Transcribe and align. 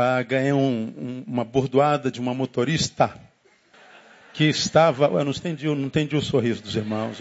ah, 0.00 0.22
ganhei 0.22 0.52
um, 0.52 0.94
um, 0.96 1.24
uma 1.26 1.44
bordoada 1.44 2.08
de 2.08 2.20
uma 2.20 2.32
motorista 2.32 3.12
que 4.32 4.44
estava. 4.44 5.06
Eu 5.06 5.24
não 5.24 5.32
entendi, 5.32 5.66
eu 5.66 5.74
não 5.74 5.86
entendi 5.86 6.14
o 6.14 6.22
sorriso 6.22 6.62
dos 6.62 6.76
irmãos. 6.76 7.18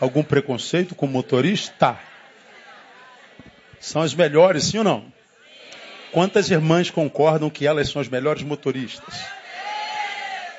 Algum 0.00 0.22
preconceito 0.22 0.94
com 0.94 1.06
motorista? 1.06 2.00
São 3.78 4.00
as 4.00 4.14
melhores, 4.14 4.64
sim 4.64 4.78
ou 4.78 4.84
não? 4.84 5.12
Quantas 6.10 6.50
irmãs 6.50 6.88
concordam 6.88 7.50
que 7.50 7.66
elas 7.66 7.90
são 7.90 8.00
as 8.00 8.08
melhores 8.08 8.42
motoristas? 8.42 9.22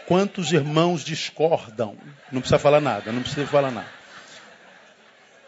Quantos 0.06 0.54
irmãos 0.54 1.04
discordam? 1.04 1.98
Não 2.32 2.40
precisa 2.40 2.60
falar 2.60 2.80
nada, 2.80 3.12
não 3.12 3.24
precisa 3.24 3.48
falar 3.48 3.72
nada. 3.72 3.90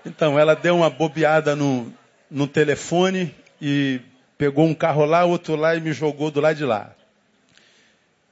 Então, 0.03 0.39
ela 0.39 0.55
deu 0.55 0.75
uma 0.75 0.89
bobeada 0.89 1.55
no, 1.55 1.93
no 2.31 2.47
telefone 2.47 3.31
e 3.61 4.01
pegou 4.39 4.65
um 4.65 4.73
carro 4.73 5.03
lá, 5.03 5.25
outro 5.25 5.57
lá 5.57 5.75
e 5.75 5.81
me 5.81 5.91
jogou 5.91 6.31
do 6.31 6.39
lado 6.39 6.55
de 6.55 6.63
lá. 6.63 6.95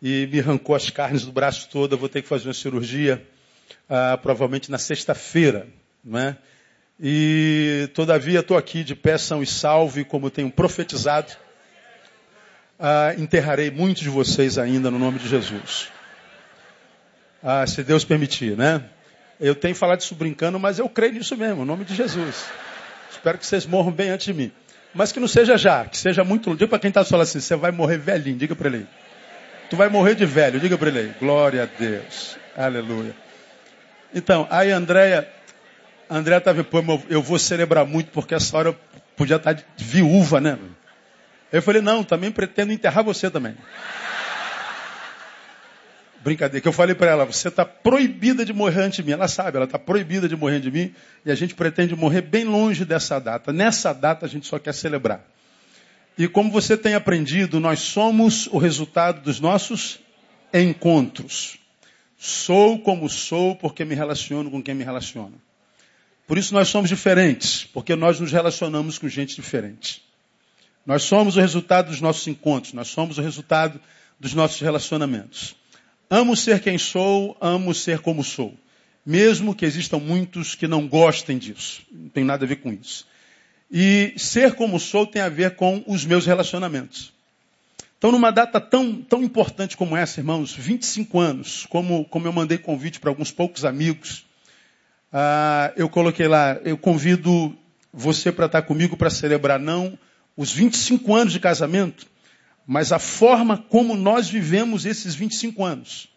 E 0.01 0.25
me 0.31 0.39
arrancou 0.39 0.73
as 0.73 0.89
carnes 0.89 1.25
do 1.25 1.33
braço 1.33 1.67
todo. 1.69 1.93
Eu 1.93 1.97
vou 1.97 2.07
ter 2.07 2.21
que 2.21 2.29
fazer 2.29 2.47
uma 2.47 2.53
cirurgia, 2.53 3.21
ah, 3.89 4.17
provavelmente 4.17 4.71
na 4.71 4.77
sexta-feira. 4.77 5.67
Né? 6.01 6.37
E, 6.97 7.89
todavia, 7.93 8.39
estou 8.39 8.55
aqui 8.55 8.85
de 8.85 8.95
pé 8.95 9.17
são 9.17 9.43
e 9.43 9.45
salve, 9.45 10.05
como 10.05 10.31
tenho 10.31 10.49
profetizado. 10.49 11.33
Ah, 12.79 13.13
enterrarei 13.17 13.69
muitos 13.69 14.01
de 14.01 14.09
vocês 14.09 14.57
ainda 14.57 14.89
no 14.89 14.97
nome 14.97 15.19
de 15.19 15.27
Jesus. 15.27 15.89
Ah, 17.43 17.67
se 17.67 17.83
Deus 17.83 18.05
permitir, 18.05 18.55
né? 18.55 18.81
Eu 19.41 19.53
tenho 19.53 19.75
falado 19.75 19.99
isso 19.99 20.15
brincando, 20.15 20.57
mas 20.57 20.79
eu 20.79 20.87
creio 20.87 21.13
nisso 21.13 21.35
mesmo, 21.35 21.57
no 21.57 21.65
nome 21.65 21.83
de 21.83 21.93
Jesus. 21.93 22.45
Espero 23.11 23.37
que 23.37 23.45
vocês 23.45 23.65
morram 23.65 23.91
bem 23.91 24.09
antes 24.09 24.25
de 24.25 24.33
mim. 24.33 24.53
Mas 24.97 25.11
que 25.11 25.19
não 25.19 25.27
seja 25.27 25.57
já, 25.57 25.85
que 25.85 25.95
seja 25.95 26.23
muito. 26.23 26.55
Diga 26.55 26.67
para 26.67 26.79
quem 26.79 26.89
está 26.89 27.05
falando 27.05 27.23
assim: 27.23 27.39
você 27.39 27.55
vai 27.55 27.71
morrer 27.71 27.99
velhinho, 27.99 28.35
diga 28.35 28.55
para 28.55 28.67
ele. 28.67 28.87
Tu 29.69 29.75
vai 29.75 29.89
morrer 29.89 30.15
de 30.15 30.25
velho, 30.25 30.59
diga 30.59 30.75
para 30.75 30.89
ele. 30.89 31.13
Glória 31.19 31.63
a 31.63 31.65
Deus. 31.65 32.35
Aleluia. 32.57 33.15
Então, 34.11 34.47
aí 34.49 34.71
Andréia, 34.71 35.27
Andréia 36.09 36.39
estava, 36.39 36.63
pô, 36.63 36.79
eu 37.09 37.21
vou 37.21 37.37
celebrar 37.37 37.85
muito 37.85 38.09
porque 38.09 38.33
essa 38.33 38.57
hora 38.57 38.69
eu 38.69 38.75
podia 39.15 39.35
estar 39.35 39.53
tá 39.53 39.63
viúva, 39.77 40.41
né? 40.41 40.57
Eu 41.51 41.61
falei, 41.61 41.81
não, 41.81 42.03
também 42.03 42.31
pretendo 42.31 42.73
enterrar 42.73 43.03
você 43.03 43.29
também. 43.29 43.55
Brincadeira, 46.27 46.61
que 46.61 46.67
eu 46.67 46.73
falei 46.73 46.93
para 46.93 47.09
ela, 47.09 47.23
você 47.23 47.47
está 47.47 47.63
proibida 47.63 48.43
de 48.43 48.51
morrer 48.51 48.81
antes 48.81 48.97
de 48.97 49.03
mim. 49.03 49.13
Ela 49.13 49.29
sabe, 49.29 49.55
ela 49.55 49.63
está 49.63 49.79
proibida 49.79 50.27
de 50.27 50.35
morrer 50.35 50.59
de 50.59 50.69
mim 50.69 50.93
e 51.25 51.31
a 51.31 51.35
gente 51.35 51.55
pretende 51.55 51.95
morrer 51.95 52.21
bem 52.21 52.43
longe 52.43 52.83
dessa 52.83 53.17
data. 53.17 53.53
Nessa 53.53 53.93
data 53.93 54.25
a 54.25 54.29
gente 54.29 54.45
só 54.45 54.59
quer 54.59 54.73
celebrar. 54.73 55.25
E 56.17 56.27
como 56.27 56.51
você 56.51 56.75
tem 56.75 56.95
aprendido, 56.95 57.61
nós 57.61 57.79
somos 57.79 58.45
o 58.47 58.57
resultado 58.57 59.21
dos 59.21 59.39
nossos 59.39 60.01
encontros. 60.53 61.59
Sou 62.17 62.77
como 62.77 63.07
sou 63.07 63.55
porque 63.55 63.85
me 63.85 63.95
relaciono 63.95 64.51
com 64.51 64.61
quem 64.61 64.75
me 64.75 64.83
relaciona. 64.83 65.35
Por 66.27 66.37
isso 66.37 66.53
nós 66.53 66.67
somos 66.67 66.89
diferentes, 66.89 67.63
porque 67.63 67.95
nós 67.95 68.19
nos 68.19 68.33
relacionamos 68.33 68.99
com 68.99 69.07
gente 69.07 69.33
diferente. 69.33 70.03
Nós 70.85 71.03
somos 71.03 71.37
o 71.37 71.39
resultado 71.39 71.87
dos 71.87 72.01
nossos 72.01 72.27
encontros, 72.27 72.73
nós 72.73 72.89
somos 72.89 73.17
o 73.17 73.21
resultado 73.21 73.79
dos 74.19 74.33
nossos 74.33 74.59
relacionamentos. 74.59 75.55
Amo 76.09 76.35
ser 76.35 76.61
quem 76.61 76.77
sou, 76.77 77.35
amo 77.41 77.73
ser 77.73 77.99
como 77.99 78.23
sou. 78.23 78.53
Mesmo 79.05 79.53
que 79.55 79.65
existam 79.65 79.97
muitos 79.97 80.55
que 80.55 80.67
não 80.67 80.87
gostem 80.87 81.37
disso. 81.37 81.81
Não 81.91 82.09
tem 82.09 82.23
nada 82.23 82.45
a 82.45 82.47
ver 82.47 82.57
com 82.57 82.71
isso. 82.71 83.05
E 83.69 84.13
ser 84.17 84.55
como 84.55 84.79
sou 84.79 85.05
tem 85.05 85.21
a 85.21 85.29
ver 85.29 85.55
com 85.55 85.83
os 85.85 86.05
meus 86.05 86.25
relacionamentos. 86.25 87.13
Então, 87.97 88.11
numa 88.11 88.31
data 88.31 88.61
tão, 88.61 89.01
tão 89.01 89.23
importante 89.23 89.75
como 89.75 89.97
essa, 89.97 90.19
irmãos, 90.19 90.53
25 90.53 91.19
anos, 91.19 91.65
como, 91.67 92.05
como 92.05 92.27
eu 92.27 92.33
mandei 92.33 92.57
convite 92.57 92.99
para 92.99 93.09
alguns 93.09 93.31
poucos 93.31 93.65
amigos, 93.65 94.25
ah, 95.11 95.73
eu 95.75 95.89
coloquei 95.89 96.27
lá, 96.27 96.59
eu 96.63 96.77
convido 96.77 97.57
você 97.91 98.31
para 98.31 98.45
estar 98.45 98.61
comigo 98.61 98.95
para 98.95 99.09
celebrar 99.09 99.59
não 99.59 99.97
os 100.35 100.51
25 100.51 101.15
anos 101.15 101.33
de 101.33 101.39
casamento, 101.39 102.05
mas 102.67 102.91
a 102.91 102.99
forma 102.99 103.57
como 103.57 103.95
nós 103.95 104.29
vivemos 104.29 104.85
esses 104.85 105.15
25 105.15 105.63
anos. 105.63 106.09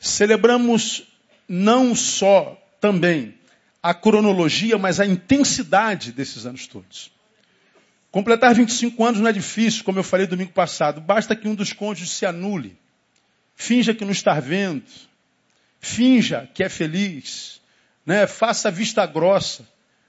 Celebramos 0.00 1.04
não 1.48 1.94
só 1.94 2.60
também 2.80 3.38
a 3.80 3.94
cronologia, 3.94 4.76
mas 4.76 4.98
a 4.98 5.06
intensidade 5.06 6.10
desses 6.10 6.44
anos 6.44 6.66
todos. 6.66 7.12
Completar 8.10 8.54
25 8.54 9.04
anos 9.04 9.20
não 9.20 9.28
é 9.28 9.32
difícil, 9.32 9.84
como 9.84 9.98
eu 9.98 10.04
falei 10.04 10.26
domingo 10.26 10.52
passado. 10.52 11.00
Basta 11.00 11.36
que 11.36 11.46
um 11.46 11.54
dos 11.54 11.72
cônjuges 11.72 12.10
se 12.10 12.26
anule. 12.26 12.76
Finja 13.54 13.94
que 13.94 14.04
não 14.04 14.12
está 14.12 14.40
vendo. 14.40 14.84
Finja 15.80 16.48
que 16.52 16.64
é 16.64 16.68
feliz. 16.68 17.60
Né? 18.04 18.26
Faça 18.26 18.70
vista 18.70 19.06
grossa. 19.06 19.66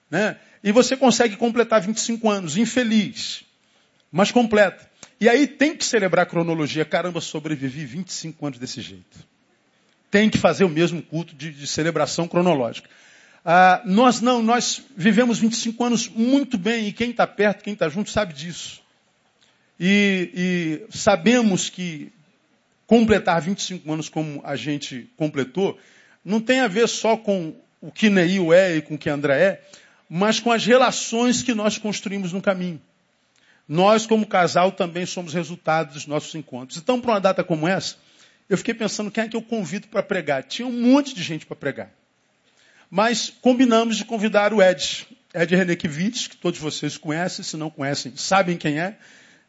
Né? 0.10 0.38
E 0.64 0.72
você 0.72 0.98
consegue 0.98 1.36
completar 1.36 1.82
25 1.82 2.30
anos, 2.30 2.58
infeliz, 2.58 3.44
mas 4.12 4.32
completa. 4.32 4.90
E 5.20 5.30
aí 5.30 5.48
tem 5.48 5.76
que 5.76 5.86
celebrar 5.86 6.24
a 6.24 6.30
cronologia. 6.30 6.84
Caramba, 6.86 7.22
sobrevivi 7.22 7.86
25 7.86 8.46
anos 8.46 8.60
desse 8.60 8.82
jeito. 8.82 9.26
Tem 10.12 10.30
que 10.30 10.38
fazer 10.38 10.64
o 10.64 10.70
mesmo 10.70 11.02
culto 11.02 11.36
de, 11.36 11.52
de 11.52 11.68
celebração 11.68 12.28
cronológica. 12.28 12.90
Ah, 13.44 13.82
nós 13.86 14.22
não, 14.22 14.42
nós 14.42 14.82
vivemos 14.98 15.38
25 15.38 15.84
anos 15.84 16.10
muito 16.10 16.58
bem, 16.58 16.88
e 16.88 16.92
quem 16.94 17.12
está 17.12 17.28
perto, 17.28 17.64
quem 17.64 17.74
está 17.74 17.88
junto, 17.88 18.10
sabe 18.10 18.34
disso. 18.34 18.82
E, 19.80 20.32
e 20.90 20.98
sabemos 20.98 21.70
que 21.70 22.12
completar 22.88 23.42
25 23.42 23.92
anos 23.92 24.10
como 24.10 24.42
a 24.44 24.56
gente 24.56 25.10
completou, 25.16 25.78
não 26.24 26.42
tem 26.42 26.62
a 26.62 26.68
ver 26.68 26.88
só 26.88 27.16
com 27.16 27.54
o 27.82 27.92
que 27.92 28.10
Neil 28.10 28.52
é 28.52 28.78
e 28.78 28.82
com 28.82 28.96
o 28.96 28.98
que 28.98 29.10
André 29.10 29.40
é, 29.40 29.62
mas 30.10 30.40
com 30.40 30.52
as 30.52 30.66
relações 30.66 31.44
que 31.44 31.54
nós 31.54 31.78
construímos 31.78 32.32
no 32.34 32.42
caminho. 32.42 32.82
Nós, 33.68 34.06
como 34.06 34.28
casal, 34.28 34.72
também 34.72 35.06
somos 35.06 35.34
resultado 35.34 35.94
dos 35.94 36.06
nossos 36.06 36.34
encontros. 36.36 36.78
Então, 36.78 37.02
para 37.02 37.12
uma 37.12 37.20
data 37.20 37.44
como 37.44 37.68
essa, 37.68 37.96
eu 38.48 38.58
fiquei 38.58 38.74
pensando 38.74 39.10
quem 39.10 39.24
é 39.24 39.28
que 39.28 39.36
eu 39.36 39.42
convido 39.42 39.88
para 39.88 40.04
pregar. 40.04 40.44
Tinha 40.44 40.68
um 40.68 40.72
monte 40.72 41.16
de 41.16 41.24
gente 41.24 41.46
para 41.46 41.56
pregar. 41.56 41.92
Mas 42.90 43.34
combinamos 43.42 43.98
de 43.98 44.06
convidar 44.06 44.54
o 44.54 44.62
Ed. 44.62 45.08
Ed 45.34 45.56
Renekiewicz, 45.56 46.28
que 46.28 46.38
todos 46.38 46.60
vocês 46.60 46.98
conhecem, 46.98 47.44
se 47.44 47.58
não 47.58 47.70
conhecem, 47.70 48.14
sabem 48.16 48.56
quem 48.56 48.80
é. 48.80 48.98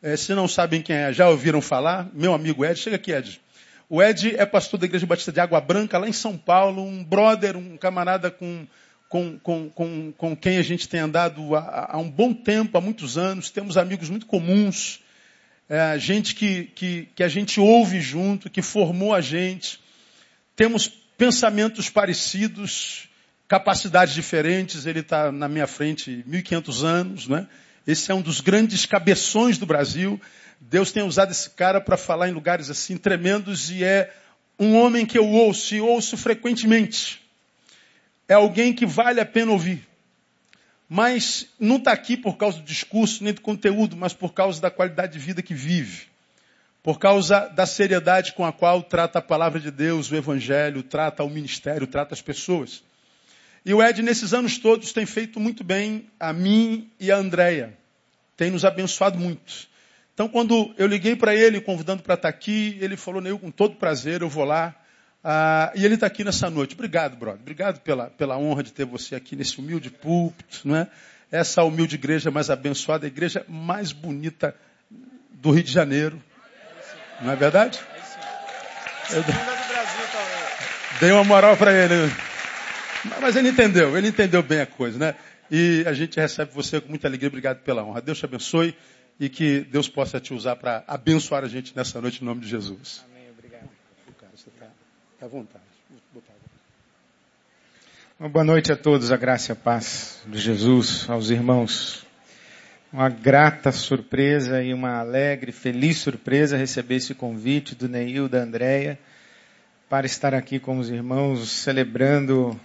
é. 0.02 0.16
Se 0.16 0.34
não 0.34 0.48
sabem 0.48 0.80
quem 0.80 0.96
é, 0.96 1.12
já 1.12 1.28
ouviram 1.28 1.60
falar. 1.60 2.08
Meu 2.14 2.32
amigo 2.32 2.64
Ed, 2.64 2.78
chega 2.78 2.96
aqui, 2.96 3.12
Ed. 3.12 3.40
O 3.88 4.02
Ed 4.02 4.34
é 4.36 4.44
pastor 4.46 4.80
da 4.80 4.86
Igreja 4.86 5.06
Batista 5.06 5.30
de 5.30 5.38
Água 5.38 5.60
Branca, 5.60 5.98
lá 5.98 6.08
em 6.08 6.12
São 6.12 6.36
Paulo, 6.36 6.82
um 6.82 7.04
brother, 7.04 7.56
um 7.56 7.76
camarada 7.76 8.30
com 8.30 8.66
com, 9.08 9.38
com, 9.38 9.70
com, 9.70 10.12
com 10.12 10.36
quem 10.36 10.58
a 10.58 10.62
gente 10.62 10.88
tem 10.88 11.00
andado 11.00 11.54
há, 11.54 11.92
há, 11.92 11.98
um 11.98 12.10
bom 12.10 12.32
tempo, 12.32 12.76
há 12.76 12.80
muitos 12.80 13.16
anos, 13.16 13.50
temos 13.50 13.76
amigos 13.76 14.10
muito 14.10 14.26
comuns, 14.26 15.00
é, 15.68 15.98
gente 15.98 16.34
que, 16.34 16.64
que, 16.74 17.08
que 17.14 17.22
a 17.22 17.28
gente 17.28 17.60
ouve 17.60 18.00
junto, 18.00 18.50
que 18.50 18.62
formou 18.62 19.14
a 19.14 19.20
gente, 19.20 19.80
temos 20.54 20.88
pensamentos 20.88 21.88
parecidos, 21.88 23.08
capacidades 23.48 24.14
diferentes, 24.14 24.86
ele 24.86 25.00
está 25.00 25.30
na 25.30 25.48
minha 25.48 25.66
frente 25.66 26.24
1.500 26.28 26.84
anos, 26.84 27.28
né? 27.28 27.46
Esse 27.86 28.10
é 28.10 28.14
um 28.14 28.20
dos 28.20 28.40
grandes 28.40 28.84
cabeções 28.84 29.58
do 29.58 29.66
Brasil. 29.66 30.20
Deus 30.60 30.90
tem 30.90 31.04
usado 31.04 31.30
esse 31.30 31.48
cara 31.50 31.80
para 31.80 31.96
falar 31.96 32.28
em 32.28 32.32
lugares 32.32 32.68
assim 32.68 32.96
tremendos 32.96 33.70
e 33.70 33.84
é 33.84 34.12
um 34.58 34.76
homem 34.76 35.06
que 35.06 35.16
eu 35.16 35.28
ouço 35.28 35.74
e 35.74 35.80
ouço 35.80 36.16
frequentemente 36.16 37.25
é 38.28 38.34
alguém 38.34 38.72
que 38.72 38.86
vale 38.86 39.20
a 39.20 39.26
pena 39.26 39.52
ouvir. 39.52 39.86
Mas 40.88 41.48
não 41.58 41.76
está 41.76 41.92
aqui 41.92 42.16
por 42.16 42.36
causa 42.36 42.58
do 42.58 42.64
discurso 42.64 43.24
nem 43.24 43.32
do 43.32 43.40
conteúdo, 43.40 43.96
mas 43.96 44.12
por 44.12 44.32
causa 44.32 44.60
da 44.60 44.70
qualidade 44.70 45.14
de 45.14 45.18
vida 45.18 45.42
que 45.42 45.54
vive. 45.54 46.06
Por 46.82 46.98
causa 46.98 47.48
da 47.48 47.66
seriedade 47.66 48.32
com 48.32 48.44
a 48.44 48.52
qual 48.52 48.82
trata 48.82 49.18
a 49.18 49.22
palavra 49.22 49.58
de 49.58 49.70
Deus, 49.70 50.10
o 50.10 50.16
Evangelho, 50.16 50.84
trata 50.84 51.24
o 51.24 51.28
ministério, 51.28 51.86
trata 51.86 52.14
as 52.14 52.22
pessoas. 52.22 52.84
E 53.64 53.74
o 53.74 53.82
Ed, 53.82 54.00
nesses 54.00 54.32
anos 54.32 54.58
todos, 54.58 54.92
tem 54.92 55.04
feito 55.04 55.40
muito 55.40 55.64
bem 55.64 56.06
a 56.20 56.32
mim 56.32 56.88
e 57.00 57.10
a 57.10 57.16
Andréia. 57.16 57.76
Tem 58.36 58.48
nos 58.48 58.64
abençoado 58.64 59.18
muito. 59.18 59.66
Então, 60.14 60.28
quando 60.28 60.72
eu 60.78 60.86
liguei 60.86 61.16
para 61.16 61.34
ele, 61.34 61.60
convidando 61.60 62.02
para 62.02 62.14
estar 62.14 62.30
tá 62.30 62.36
aqui, 62.36 62.78
ele 62.80 62.96
falou, 62.96 63.20
com 63.38 63.50
todo 63.50 63.74
prazer, 63.74 64.22
eu 64.22 64.28
vou 64.28 64.44
lá. 64.44 64.72
Ah, 65.28 65.72
e 65.74 65.84
ele 65.84 65.94
está 65.94 66.06
aqui 66.06 66.22
nessa 66.22 66.48
noite. 66.48 66.74
Obrigado, 66.74 67.16
brother. 67.16 67.40
Obrigado 67.40 67.80
pela, 67.80 68.08
pela 68.10 68.38
honra 68.38 68.62
de 68.62 68.72
ter 68.72 68.84
você 68.84 69.16
aqui 69.16 69.34
nesse 69.34 69.58
humilde 69.58 69.90
púlpito, 69.90 70.60
não 70.64 70.76
é? 70.76 70.86
Essa 71.32 71.64
humilde 71.64 71.96
igreja 71.96 72.30
mais 72.30 72.48
abençoada, 72.48 73.06
a 73.06 73.08
igreja 73.08 73.44
mais 73.48 73.90
bonita 73.90 74.54
do 75.32 75.50
Rio 75.50 75.64
de 75.64 75.72
Janeiro. 75.72 76.22
Não 77.20 77.32
é 77.32 77.34
verdade? 77.34 77.80
Eu 79.10 79.24
dei 81.00 81.10
uma 81.10 81.24
moral 81.24 81.56
para 81.56 81.72
ele. 81.72 81.94
Mas 83.20 83.34
ele 83.34 83.48
entendeu, 83.48 83.98
ele 83.98 84.06
entendeu 84.06 84.44
bem 84.44 84.60
a 84.60 84.66
coisa, 84.66 84.96
né? 84.96 85.16
E 85.50 85.82
a 85.88 85.92
gente 85.92 86.20
recebe 86.20 86.52
você 86.52 86.80
com 86.80 86.88
muita 86.88 87.08
alegria. 87.08 87.28
Obrigado 87.28 87.64
pela 87.64 87.82
honra. 87.82 88.00
Deus 88.00 88.16
te 88.16 88.24
abençoe. 88.24 88.76
e 89.18 89.28
que 89.28 89.62
Deus 89.62 89.88
possa 89.88 90.20
te 90.20 90.32
usar 90.32 90.54
para 90.54 90.84
abençoar 90.86 91.42
a 91.42 91.48
gente 91.48 91.74
nessa 91.74 92.00
noite 92.00 92.22
em 92.22 92.24
nome 92.24 92.42
de 92.42 92.48
Jesus. 92.48 93.04
Amém, 93.10 93.28
obrigado. 93.30 93.68
Cara, 94.20 94.32
você 94.36 94.50
está 94.50 94.66
à 95.20 95.26
vontade. 95.26 95.64
Uma 98.18 98.28
boa 98.28 98.44
noite 98.44 98.72
a 98.72 98.76
todos, 98.76 99.12
a 99.12 99.16
graça 99.16 99.50
e 99.50 99.52
a 99.52 99.56
paz 99.56 100.22
de 100.26 100.38
Jesus, 100.38 101.08
aos 101.08 101.30
irmãos. 101.30 102.06
Uma 102.92 103.08
grata 103.08 103.70
surpresa 103.72 104.62
e 104.62 104.72
uma 104.72 104.98
alegre, 104.98 105.52
feliz 105.52 105.98
surpresa 105.98 106.56
receber 106.56 106.96
esse 106.96 107.14
convite 107.14 107.74
do 107.74 107.88
Neil, 107.88 108.28
da 108.28 108.38
Andréia, 108.38 108.98
para 109.88 110.06
estar 110.06 110.34
aqui 110.34 110.58
com 110.58 110.78
os 110.78 110.88
irmãos 110.90 111.50
celebrando 111.50 112.58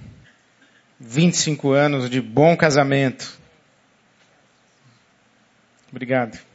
25 0.99 1.71
anos 1.71 2.09
de 2.09 2.21
bom 2.21 2.55
casamento. 2.55 3.37
Obrigado. 5.89 6.50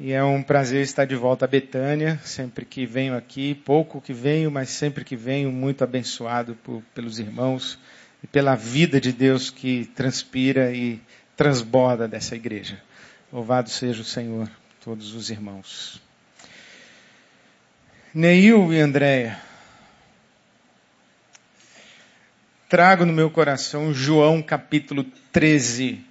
E 0.00 0.12
é 0.12 0.22
um 0.22 0.44
prazer 0.44 0.82
estar 0.82 1.06
de 1.06 1.16
volta 1.16 1.44
a 1.44 1.48
Betânia, 1.48 2.20
sempre 2.22 2.64
que 2.64 2.86
venho 2.86 3.16
aqui, 3.16 3.52
pouco 3.52 4.00
que 4.00 4.12
venho, 4.12 4.48
mas 4.48 4.68
sempre 4.68 5.04
que 5.04 5.16
venho, 5.16 5.50
muito 5.50 5.82
abençoado 5.82 6.54
por, 6.62 6.84
pelos 6.94 7.18
irmãos 7.18 7.76
e 8.22 8.26
pela 8.28 8.54
vida 8.54 9.00
de 9.00 9.12
Deus 9.12 9.50
que 9.50 9.86
transpira 9.96 10.72
e 10.72 11.00
transborda 11.36 12.06
dessa 12.06 12.36
igreja. 12.36 12.80
Louvado 13.32 13.70
seja 13.70 14.00
o 14.00 14.04
Senhor, 14.04 14.48
todos 14.84 15.14
os 15.14 15.30
irmãos. 15.30 16.00
Neil 18.14 18.72
e 18.72 18.80
Andréia, 18.80 19.36
trago 22.68 23.04
no 23.04 23.12
meu 23.12 23.30
coração 23.30 23.92
João 23.92 24.40
capítulo 24.40 25.04
13, 25.32 26.04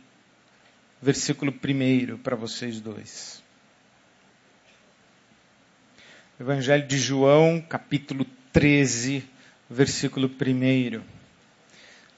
versículo 1.01 1.53
1 1.53 2.17
para 2.17 2.35
vocês 2.35 2.81
dois. 2.81 3.36
Evangelho 6.39 6.85
de 6.85 6.99
João, 6.99 7.59
capítulo 7.59 8.23
13, 8.53 9.23
versículo 9.67 10.29
1. 10.29 11.01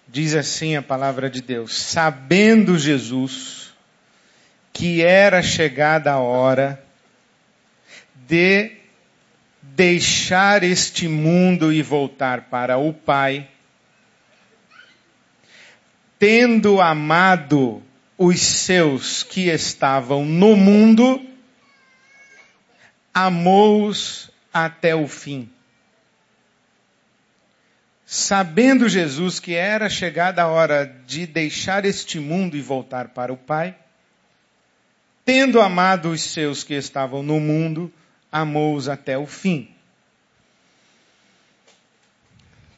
Diz 0.10 0.36
assim 0.36 0.76
a 0.76 0.82
palavra 0.82 1.30
de 1.30 1.42
Deus: 1.42 1.74
Sabendo 1.82 2.78
Jesus 2.78 3.74
que 4.74 5.02
era 5.02 5.42
chegada 5.42 6.12
a 6.12 6.20
hora 6.20 6.84
de 8.28 8.74
deixar 9.62 10.64
este 10.64 11.08
mundo 11.08 11.72
e 11.72 11.82
voltar 11.82 12.50
para 12.50 12.78
o 12.78 12.92
Pai, 12.92 13.48
tendo 16.20 16.82
amado 16.82 17.82
os 18.18 18.42
seus 18.42 19.24
que 19.24 19.48
estavam 19.50 20.26
no 20.26 20.58
mundo, 20.58 21.29
amou-os 23.26 24.32
até 24.54 24.96
o 24.96 25.06
fim. 25.06 25.50
Sabendo 28.06 28.88
Jesus 28.88 29.42
que 29.42 29.54
era 29.54 29.90
chegada 29.90 30.44
a 30.44 30.48
hora 30.48 30.86
de 31.06 31.28
deixar 31.28 31.84
este 31.84 32.18
mundo 32.18 32.56
e 32.56 32.62
voltar 32.62 33.10
para 33.10 33.34
o 33.34 33.38
Pai, 33.38 33.76
tendo 35.26 35.60
amado 35.60 36.12
os 36.12 36.22
seus 36.22 36.64
que 36.64 36.74
estavam 36.74 37.22
no 37.22 37.42
mundo, 37.42 37.92
amou-os 38.32 38.88
até 38.88 39.18
o 39.18 39.28
fim. 39.28 39.70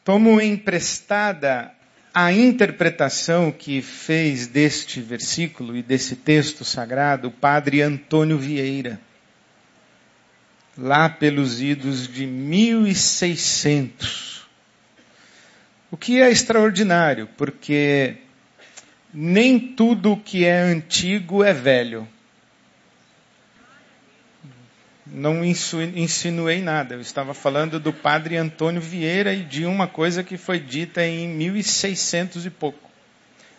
Tomo 0.04 0.40
emprestada 0.40 1.72
a 2.12 2.32
interpretação 2.32 3.52
que 3.52 3.80
fez 3.80 4.48
deste 4.48 5.00
versículo 5.00 5.76
e 5.76 5.82
desse 5.84 6.16
texto 6.16 6.64
sagrado 6.64 7.28
o 7.28 7.30
padre 7.30 7.80
Antônio 7.80 8.36
Vieira 8.36 9.00
lá 10.76 11.08
pelos 11.08 11.60
idos 11.60 12.08
de 12.08 12.26
1600. 12.26 14.42
O 15.90 15.96
que 15.96 16.20
é 16.20 16.30
extraordinário, 16.30 17.28
porque 17.36 18.16
nem 19.12 19.58
tudo 19.58 20.16
que 20.16 20.44
é 20.44 20.58
antigo 20.58 21.42
é 21.44 21.52
velho. 21.52 22.08
Não 25.06 25.44
insinuei 25.44 26.62
nada, 26.62 26.94
eu 26.94 27.00
estava 27.00 27.34
falando 27.34 27.78
do 27.78 27.92
padre 27.92 28.38
Antônio 28.38 28.80
Vieira 28.80 29.34
e 29.34 29.44
de 29.44 29.66
uma 29.66 29.86
coisa 29.86 30.24
que 30.24 30.38
foi 30.38 30.58
dita 30.58 31.04
em 31.04 31.28
1600 31.28 32.46
e 32.46 32.50
pouco. 32.50 32.90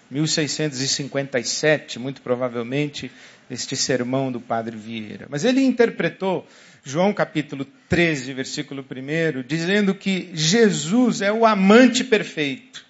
1657, 0.09 1.99
muito 1.99 2.21
provavelmente, 2.21 3.11
este 3.49 3.75
sermão 3.75 4.31
do 4.31 4.39
padre 4.39 4.75
Vieira. 4.75 5.27
Mas 5.29 5.45
ele 5.45 5.61
interpretou 5.61 6.47
João 6.85 7.13
capítulo 7.13 7.65
13, 7.87 8.33
versículo 8.33 8.83
1, 8.83 9.43
dizendo 9.43 9.95
que 9.95 10.29
Jesus 10.33 11.21
é 11.21 11.31
o 11.31 11.45
amante 11.45 12.03
perfeito. 12.03 12.85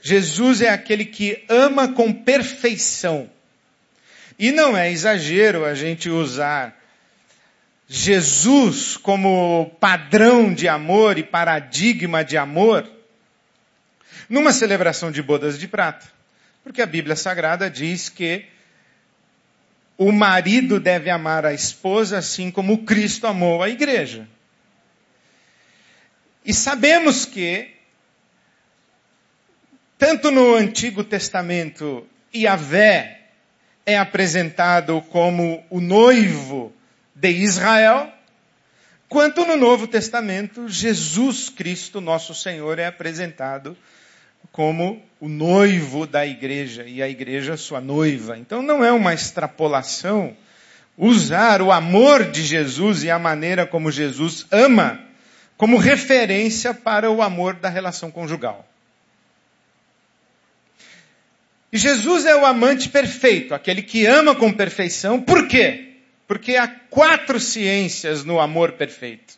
Jesus 0.00 0.62
é 0.62 0.68
aquele 0.68 1.04
que 1.04 1.44
ama 1.48 1.88
com 1.88 2.12
perfeição. 2.12 3.28
E 4.38 4.52
não 4.52 4.76
é 4.76 4.92
exagero 4.92 5.64
a 5.64 5.74
gente 5.74 6.08
usar 6.08 6.80
Jesus 7.88 8.96
como 8.96 9.74
padrão 9.80 10.54
de 10.54 10.68
amor 10.68 11.18
e 11.18 11.24
paradigma 11.24 12.24
de 12.24 12.36
amor 12.36 12.88
numa 14.28 14.52
celebração 14.52 15.10
de 15.10 15.20
bodas 15.20 15.58
de 15.58 15.66
prata. 15.66 16.06
Porque 16.62 16.80
a 16.80 16.86
Bíblia 16.86 17.16
Sagrada 17.16 17.68
diz 17.68 18.08
que 18.08 18.46
o 19.96 20.10
marido 20.10 20.80
deve 20.80 21.10
amar 21.10 21.46
a 21.46 21.52
esposa 21.52 22.18
assim 22.18 22.50
como 22.50 22.84
Cristo 22.84 23.26
amou 23.26 23.62
a 23.62 23.68
igreja. 23.68 24.28
E 26.44 26.52
sabemos 26.52 27.24
que, 27.24 27.70
tanto 29.96 30.30
no 30.30 30.54
Antigo 30.54 31.02
Testamento, 31.02 32.06
Yahvé 32.34 33.20
é 33.86 33.96
apresentado 33.96 35.00
como 35.10 35.64
o 35.70 35.80
noivo 35.80 36.72
de 37.14 37.30
Israel, 37.30 38.12
quanto 39.08 39.46
no 39.46 39.56
Novo 39.56 39.86
Testamento, 39.86 40.68
Jesus 40.68 41.48
Cristo, 41.48 42.00
nosso 42.00 42.34
Senhor, 42.34 42.78
é 42.78 42.86
apresentado 42.86 43.76
como 44.54 45.02
o 45.18 45.28
noivo 45.28 46.06
da 46.06 46.24
igreja 46.24 46.84
e 46.86 47.02
a 47.02 47.08
igreja 47.08 47.56
sua 47.56 47.80
noiva. 47.80 48.38
Então 48.38 48.62
não 48.62 48.84
é 48.84 48.92
uma 48.92 49.12
extrapolação 49.12 50.36
usar 50.96 51.60
o 51.60 51.72
amor 51.72 52.30
de 52.30 52.44
Jesus 52.44 53.02
e 53.02 53.10
a 53.10 53.18
maneira 53.18 53.66
como 53.66 53.90
Jesus 53.90 54.46
ama 54.52 55.00
como 55.56 55.76
referência 55.76 56.72
para 56.72 57.10
o 57.10 57.20
amor 57.20 57.54
da 57.54 57.68
relação 57.68 58.12
conjugal. 58.12 58.64
E 61.72 61.76
Jesus 61.76 62.24
é 62.24 62.36
o 62.36 62.46
amante 62.46 62.88
perfeito, 62.88 63.54
aquele 63.54 63.82
que 63.82 64.06
ama 64.06 64.36
com 64.36 64.52
perfeição. 64.52 65.20
Por 65.20 65.48
quê? 65.48 65.94
Porque 66.28 66.54
há 66.54 66.68
quatro 66.68 67.40
ciências 67.40 68.24
no 68.24 68.38
amor 68.38 68.74
perfeito. 68.74 69.34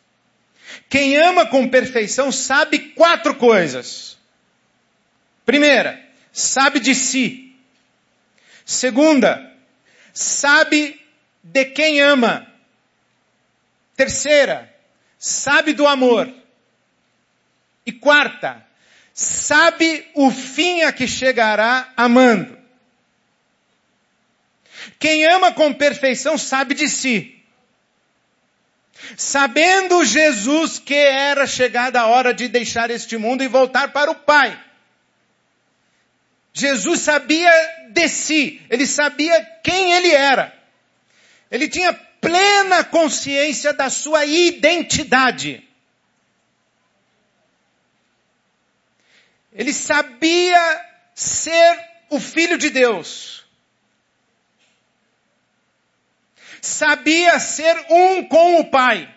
Quem 0.91 1.17
ama 1.17 1.47
com 1.47 1.67
perfeição 1.67 2.31
sabe 2.31 2.79
quatro 2.79 3.35
coisas. 3.37 4.16
Primeira, 5.47 6.05
sabe 6.33 6.81
de 6.81 6.95
si. 6.95 7.57
Segunda, 8.65 9.55
sabe 10.13 11.01
de 11.43 11.65
quem 11.67 12.01
ama. 12.01 12.47
Terceira, 13.97 14.75
sabe 15.17 15.73
do 15.73 15.87
amor. 15.87 16.31
E 17.87 17.93
quarta, 17.93 18.67
sabe 19.15 20.11
o 20.15 20.33
fim 20.33 20.83
a 20.83 20.93
que 20.93 21.07
chegará 21.07 21.93
amando. 21.97 22.59
Quem 24.99 25.25
ama 25.27 25.53
com 25.53 25.73
perfeição 25.73 26.37
sabe 26.37 26.75
de 26.75 26.89
si. 26.89 27.41
Sabendo 29.17 30.05
Jesus 30.05 30.81
que 30.81 30.95
era 30.95 31.47
chegada 31.47 32.01
a 32.01 32.07
hora 32.07 32.35
de 32.35 32.49
deixar 32.49 32.91
este 32.91 33.17
mundo 33.17 33.45
e 33.45 33.49
voltar 33.49 33.93
para 33.93 34.11
o 34.11 34.15
Pai. 34.17 34.67
Jesus 36.59 37.01
sabia 37.01 37.53
de 37.91 38.09
si, 38.09 38.65
ele 38.71 38.87
sabia 38.87 39.45
quem 39.63 39.93
ele 39.93 40.11
era. 40.11 40.57
Ele 41.51 41.69
tinha 41.69 41.93
plena 41.93 42.83
consciência 42.83 43.75
da 43.75 43.91
sua 43.91 44.25
identidade. 44.25 45.63
Ele 49.53 49.71
sabia 49.71 50.83
ser 51.15 51.79
o 52.09 52.19
filho 52.19 52.57
de 52.57 52.71
Deus. 52.71 53.45
Sabia 56.63 57.39
ser 57.39 57.85
um 57.91 58.27
com 58.27 58.61
o 58.61 58.71
Pai. 58.71 59.15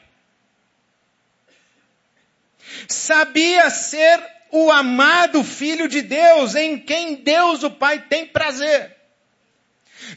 Sabia 2.85 3.69
ser 3.69 4.38
o 4.51 4.71
amado 4.71 5.43
Filho 5.43 5.87
de 5.87 6.01
Deus, 6.01 6.55
em 6.55 6.77
quem 6.77 7.15
Deus 7.15 7.63
o 7.63 7.71
Pai 7.71 8.05
tem 8.07 8.25
prazer. 8.25 8.95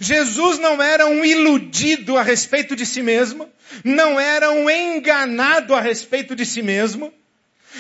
Jesus 0.01 0.59
não 0.59 0.83
era 0.83 1.07
um 1.07 1.25
iludido 1.25 2.17
a 2.17 2.23
respeito 2.23 2.75
de 2.75 2.87
si 2.87 3.03
mesmo, 3.03 3.51
não 3.85 4.19
era 4.19 4.51
um 4.51 4.71
enganado 4.71 5.75
a 5.75 5.81
respeito 5.81 6.35
de 6.35 6.47
si 6.47 6.63
mesmo. 6.63 7.13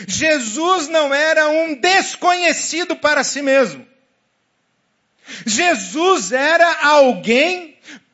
Jesus 0.06 0.88
não 0.88 1.12
era 1.12 1.49
um 1.49 1.75
desconhecido 1.75 2.97
para 2.97 3.23
si 3.23 3.42
mesmo. 3.42 3.87
Jesus 5.47 6.32
era 6.32 6.71
alguém 6.82 7.72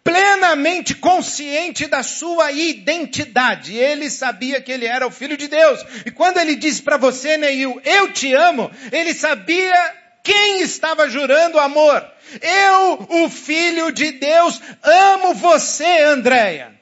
plenamente 0.08 0.94
consciente 0.94 1.86
da 1.86 2.02
sua 2.02 2.50
identidade. 2.50 3.76
Ele 3.76 4.08
sabia 4.08 4.58
que 4.58 4.72
ele 4.72 4.86
era 4.86 5.06
o 5.06 5.10
filho 5.10 5.36
de 5.36 5.48
Deus. 5.48 5.84
E 6.06 6.10
quando 6.10 6.38
ele 6.38 6.56
disse 6.56 6.80
para 6.80 6.96
você, 6.96 7.36
Neil, 7.36 7.78
eu 7.84 8.10
te 8.10 8.32
amo, 8.32 8.70
ele 8.90 9.12
sabia 9.12 9.74
quem 10.22 10.62
estava 10.62 11.10
jurando 11.10 11.58
amor. 11.58 12.02
Eu, 12.40 13.24
o 13.24 13.28
filho 13.28 13.92
de 13.92 14.12
Deus, 14.12 14.58
amo 14.82 15.34
você, 15.34 16.02
Andréia. 16.04 16.77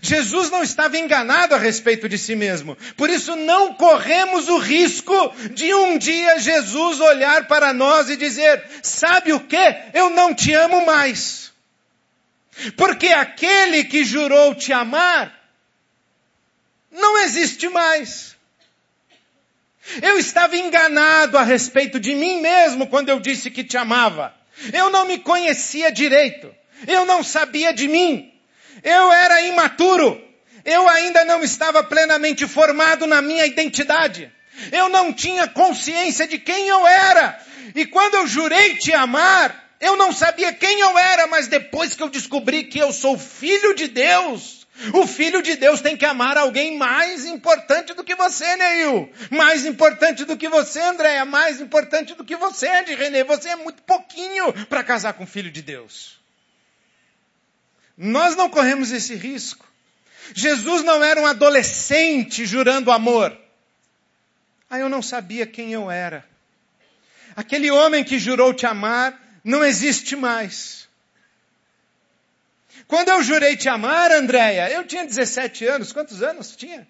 Jesus 0.00 0.50
não 0.50 0.62
estava 0.62 0.98
enganado 0.98 1.54
a 1.54 1.58
respeito 1.58 2.08
de 2.08 2.18
si 2.18 2.34
mesmo. 2.34 2.76
Por 2.96 3.10
isso 3.10 3.34
não 3.36 3.74
corremos 3.74 4.48
o 4.48 4.58
risco 4.58 5.34
de 5.52 5.72
um 5.74 5.98
dia 5.98 6.38
Jesus 6.38 7.00
olhar 7.00 7.46
para 7.46 7.72
nós 7.72 8.08
e 8.08 8.16
dizer, 8.16 8.62
sabe 8.82 9.32
o 9.32 9.40
que? 9.40 9.76
Eu 9.94 10.10
não 10.10 10.34
te 10.34 10.52
amo 10.52 10.84
mais. 10.84 11.52
Porque 12.76 13.08
aquele 13.08 13.84
que 13.84 14.04
jurou 14.04 14.54
te 14.54 14.72
amar, 14.72 15.32
não 16.90 17.18
existe 17.18 17.68
mais. 17.68 18.34
Eu 20.02 20.18
estava 20.18 20.56
enganado 20.56 21.38
a 21.38 21.42
respeito 21.42 22.00
de 22.00 22.14
mim 22.14 22.40
mesmo 22.40 22.88
quando 22.88 23.08
eu 23.08 23.20
disse 23.20 23.50
que 23.50 23.62
te 23.62 23.76
amava. 23.76 24.34
Eu 24.72 24.90
não 24.90 25.06
me 25.06 25.18
conhecia 25.18 25.92
direito. 25.92 26.52
Eu 26.86 27.04
não 27.04 27.22
sabia 27.22 27.72
de 27.72 27.86
mim. 27.86 28.32
Eu 28.82 29.12
era 29.12 29.42
imaturo. 29.42 30.22
Eu 30.64 30.88
ainda 30.88 31.24
não 31.24 31.42
estava 31.44 31.82
plenamente 31.84 32.46
formado 32.46 33.06
na 33.06 33.22
minha 33.22 33.46
identidade. 33.46 34.32
Eu 34.72 34.88
não 34.88 35.12
tinha 35.12 35.46
consciência 35.46 36.26
de 36.26 36.38
quem 36.38 36.68
eu 36.68 36.86
era. 36.86 37.40
E 37.74 37.86
quando 37.86 38.14
eu 38.14 38.26
jurei 38.26 38.76
te 38.76 38.92
amar, 38.92 39.76
eu 39.80 39.96
não 39.96 40.12
sabia 40.12 40.52
quem 40.52 40.80
eu 40.80 40.98
era, 40.98 41.26
mas 41.26 41.46
depois 41.46 41.94
que 41.94 42.02
eu 42.02 42.08
descobri 42.08 42.64
que 42.64 42.78
eu 42.78 42.92
sou 42.92 43.18
filho 43.18 43.74
de 43.74 43.88
Deus, 43.88 44.66
o 44.92 45.06
filho 45.06 45.42
de 45.42 45.56
Deus 45.56 45.80
tem 45.80 45.96
que 45.96 46.04
amar 46.04 46.36
alguém 46.36 46.76
mais 46.76 47.24
importante 47.24 47.94
do 47.94 48.04
que 48.04 48.14
você, 48.14 48.56
Neil. 48.56 49.10
Mais 49.30 49.64
importante 49.64 50.24
do 50.24 50.36
que 50.36 50.48
você, 50.48 50.80
Andréia. 50.80 51.24
Mais 51.24 51.60
importante 51.60 52.14
do 52.14 52.24
que 52.24 52.36
você, 52.36 52.66
Ed 52.66 52.94
René. 52.94 53.24
Você 53.24 53.48
é 53.48 53.56
muito 53.56 53.82
pouquinho 53.82 54.52
para 54.66 54.84
casar 54.84 55.14
com 55.14 55.24
o 55.24 55.26
filho 55.26 55.50
de 55.50 55.62
Deus. 55.62 56.20
Nós 57.96 58.36
não 58.36 58.50
corremos 58.50 58.92
esse 58.92 59.14
risco. 59.14 59.66
Jesus 60.34 60.82
não 60.82 61.02
era 61.02 61.20
um 61.20 61.26
adolescente 61.26 62.44
jurando 62.44 62.90
amor. 62.90 63.36
Ah, 64.68 64.78
eu 64.78 64.88
não 64.88 65.00
sabia 65.00 65.46
quem 65.46 65.72
eu 65.72 65.90
era. 65.90 66.24
Aquele 67.34 67.70
homem 67.70 68.02
que 68.02 68.18
jurou 68.18 68.52
te 68.52 68.66
amar 68.66 69.18
não 69.44 69.64
existe 69.64 70.16
mais. 70.16 70.88
Quando 72.88 73.08
eu 73.08 73.22
jurei 73.22 73.56
te 73.56 73.68
amar, 73.68 74.12
Andréia, 74.12 74.70
eu 74.70 74.84
tinha 74.84 75.04
17 75.04 75.66
anos. 75.66 75.92
Quantos 75.92 76.22
anos 76.22 76.54
tinha? 76.56 76.86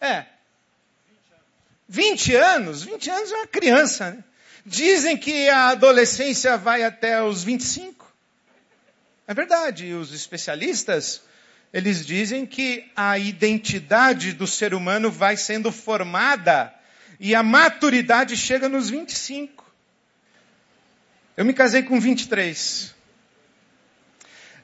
É. 0.00 0.26
20 1.88 2.34
anos? 2.36 2.82
20 2.82 3.10
anos 3.10 3.32
é 3.32 3.36
uma 3.36 3.46
criança, 3.46 4.10
né? 4.10 4.24
Dizem 4.64 5.16
que 5.16 5.48
a 5.48 5.68
adolescência 5.68 6.56
vai 6.58 6.82
até 6.82 7.22
os 7.22 7.42
25. 7.42 7.97
É 9.28 9.34
verdade, 9.34 9.92
os 9.92 10.14
especialistas, 10.14 11.20
eles 11.70 12.06
dizem 12.06 12.46
que 12.46 12.90
a 12.96 13.18
identidade 13.18 14.32
do 14.32 14.46
ser 14.46 14.72
humano 14.72 15.10
vai 15.10 15.36
sendo 15.36 15.70
formada 15.70 16.72
e 17.20 17.34
a 17.34 17.42
maturidade 17.42 18.38
chega 18.38 18.70
nos 18.70 18.88
25. 18.88 19.70
Eu 21.36 21.44
me 21.44 21.52
casei 21.52 21.82
com 21.82 22.00
23. 22.00 22.94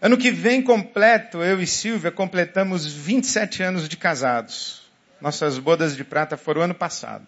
Ano 0.00 0.16
que 0.16 0.30
vem 0.30 0.62
completo, 0.62 1.42
eu 1.42 1.61
e 1.61 1.66
Silvia 1.66 2.11
completamos 2.11 2.87
27 2.87 3.62
anos 3.62 3.87
de 3.87 3.99
casados. 3.99 4.83
Nossas 5.21 5.59
bodas 5.59 5.94
de 5.94 6.04
prata 6.04 6.38
foram 6.38 6.62
ano 6.62 6.75
passado. 6.75 7.26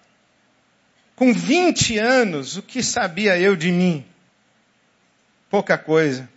Com 1.15 1.35
20 1.35 1.99
anos, 1.99 2.57
o 2.57 2.63
que 2.63 2.83
sabia 2.83 3.39
eu 3.39 3.55
de 3.55 3.71
mim? 3.71 4.07
Pouca 5.51 5.77
coisa. 5.77 6.35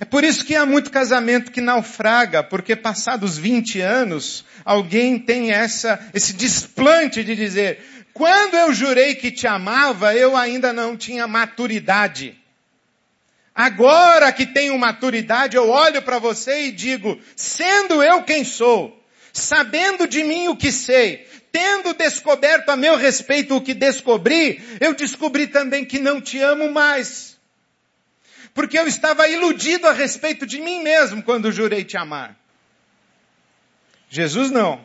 É 0.00 0.04
por 0.04 0.24
isso 0.24 0.44
que 0.44 0.54
há 0.54 0.64
muito 0.64 0.90
casamento 0.90 1.50
que 1.50 1.60
naufraga, 1.60 2.42
porque 2.42 2.74
passados 2.74 3.36
20 3.36 3.80
anos, 3.80 4.44
alguém 4.64 5.18
tem 5.18 5.52
essa, 5.52 6.00
esse 6.14 6.32
desplante 6.32 7.22
de 7.22 7.34
dizer, 7.34 7.80
quando 8.12 8.54
eu 8.54 8.72
jurei 8.72 9.14
que 9.14 9.30
te 9.30 9.46
amava, 9.46 10.14
eu 10.14 10.36
ainda 10.36 10.72
não 10.72 10.96
tinha 10.96 11.26
maturidade. 11.26 12.38
Agora 13.54 14.32
que 14.32 14.46
tenho 14.46 14.78
maturidade, 14.78 15.56
eu 15.56 15.68
olho 15.68 16.00
para 16.00 16.18
você 16.18 16.66
e 16.66 16.72
digo, 16.72 17.20
sendo 17.36 18.02
eu 18.02 18.22
quem 18.22 18.44
sou, 18.44 18.98
sabendo 19.32 20.06
de 20.06 20.24
mim 20.24 20.48
o 20.48 20.56
que 20.56 20.72
sei, 20.72 21.26
tendo 21.50 21.92
descoberto 21.92 22.70
a 22.70 22.76
meu 22.76 22.96
respeito 22.96 23.54
o 23.54 23.60
que 23.60 23.74
descobri, 23.74 24.62
eu 24.80 24.94
descobri 24.94 25.46
também 25.46 25.84
que 25.84 25.98
não 25.98 26.18
te 26.18 26.38
amo 26.38 26.70
mais 26.72 27.31
porque 28.54 28.78
eu 28.78 28.86
estava 28.86 29.28
iludido 29.28 29.86
a 29.86 29.92
respeito 29.92 30.46
de 30.46 30.60
mim 30.60 30.82
mesmo 30.82 31.22
quando 31.22 31.52
jurei 31.52 31.84
te 31.84 31.96
amar. 31.96 32.36
Jesus 34.10 34.50
não. 34.50 34.84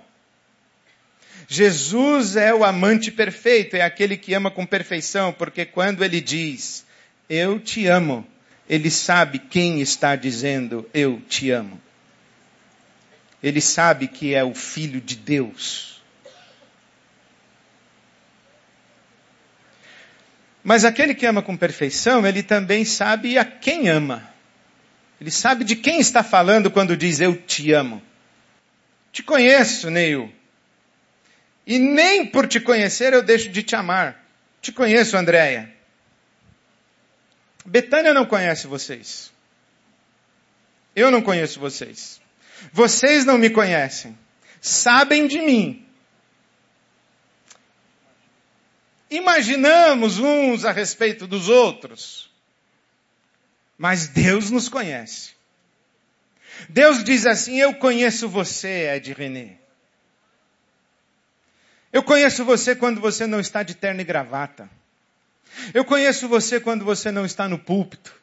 Jesus 1.47 2.35
é 2.35 2.53
o 2.53 2.63
amante 2.63 3.11
perfeito, 3.11 3.75
é 3.75 3.81
aquele 3.81 4.17
que 4.17 4.33
ama 4.33 4.51
com 4.51 4.65
perfeição, 4.65 5.31
porque 5.31 5.65
quando 5.65 6.03
ele 6.03 6.19
diz, 6.19 6.85
eu 7.29 7.59
te 7.59 7.87
amo, 7.87 8.27
ele 8.69 8.91
sabe 8.91 9.39
quem 9.39 9.79
está 9.79 10.15
dizendo, 10.15 10.89
eu 10.93 11.21
te 11.21 11.51
amo. 11.51 11.79
Ele 13.41 13.61
sabe 13.61 14.07
que 14.07 14.33
é 14.33 14.43
o 14.43 14.53
Filho 14.53 14.99
de 14.99 15.15
Deus. 15.15 15.96
Mas 20.67 20.83
aquele 20.83 21.15
que 21.15 21.25
ama 21.25 21.41
com 21.41 21.55
perfeição, 21.55 22.27
ele 22.27 22.43
também 22.43 22.83
sabe 22.83 23.37
a 23.37 23.45
quem 23.45 23.87
ama. 23.87 24.29
Ele 25.19 25.31
sabe 25.31 25.63
de 25.63 25.77
quem 25.77 26.01
está 26.01 26.21
falando 26.21 26.69
quando 26.69 26.97
diz 26.97 27.21
eu 27.21 27.41
te 27.41 27.71
amo. 27.71 28.03
Te 29.09 29.23
conheço, 29.23 29.89
Neil. 29.89 30.29
E 31.65 31.79
nem 31.79 32.25
por 32.25 32.45
te 32.45 32.59
conhecer 32.59 33.13
eu 33.13 33.23
deixo 33.23 33.47
de 33.47 33.63
te 33.63 33.77
amar. 33.77 34.21
Te 34.61 34.73
conheço, 34.73 35.15
Andréia. 35.15 35.73
Betânia 37.65 38.13
não 38.13 38.25
conhece 38.25 38.67
vocês. 38.67 39.31
Eu 40.93 41.09
não 41.09 41.21
conheço 41.21 41.61
vocês. 41.61 42.19
Vocês 42.73 43.23
não 43.23 43.37
me 43.37 43.49
conhecem. 43.49 44.17
Sabem 44.59 45.27
de 45.27 45.39
mim. 45.39 45.86
Imaginamos 49.09 50.19
uns 50.19 50.65
a 50.65 50.71
respeito 50.71 51.27
dos 51.27 51.49
outros. 51.49 52.29
Mas 53.77 54.07
Deus 54.07 54.49
nos 54.49 54.67
conhece. 54.69 55.31
Deus 56.69 57.03
diz 57.03 57.25
assim: 57.25 57.59
Eu 57.59 57.75
conheço 57.75 58.27
você, 58.27 58.95
Ed 58.95 59.13
René. 59.13 59.57
Eu 61.93 62.03
conheço 62.03 62.43
você 62.43 62.75
quando 62.75 62.99
você 62.99 63.25
não 63.25 63.39
está 63.39 63.63
de 63.63 63.75
terno 63.75 64.01
e 64.01 64.03
gravata. 64.03 64.69
Eu 65.73 65.85
conheço 65.85 66.27
você 66.27 66.59
quando 66.59 66.83
você 66.83 67.11
não 67.11 67.25
está 67.25 67.47
no 67.47 67.57
púlpito. 67.57 68.13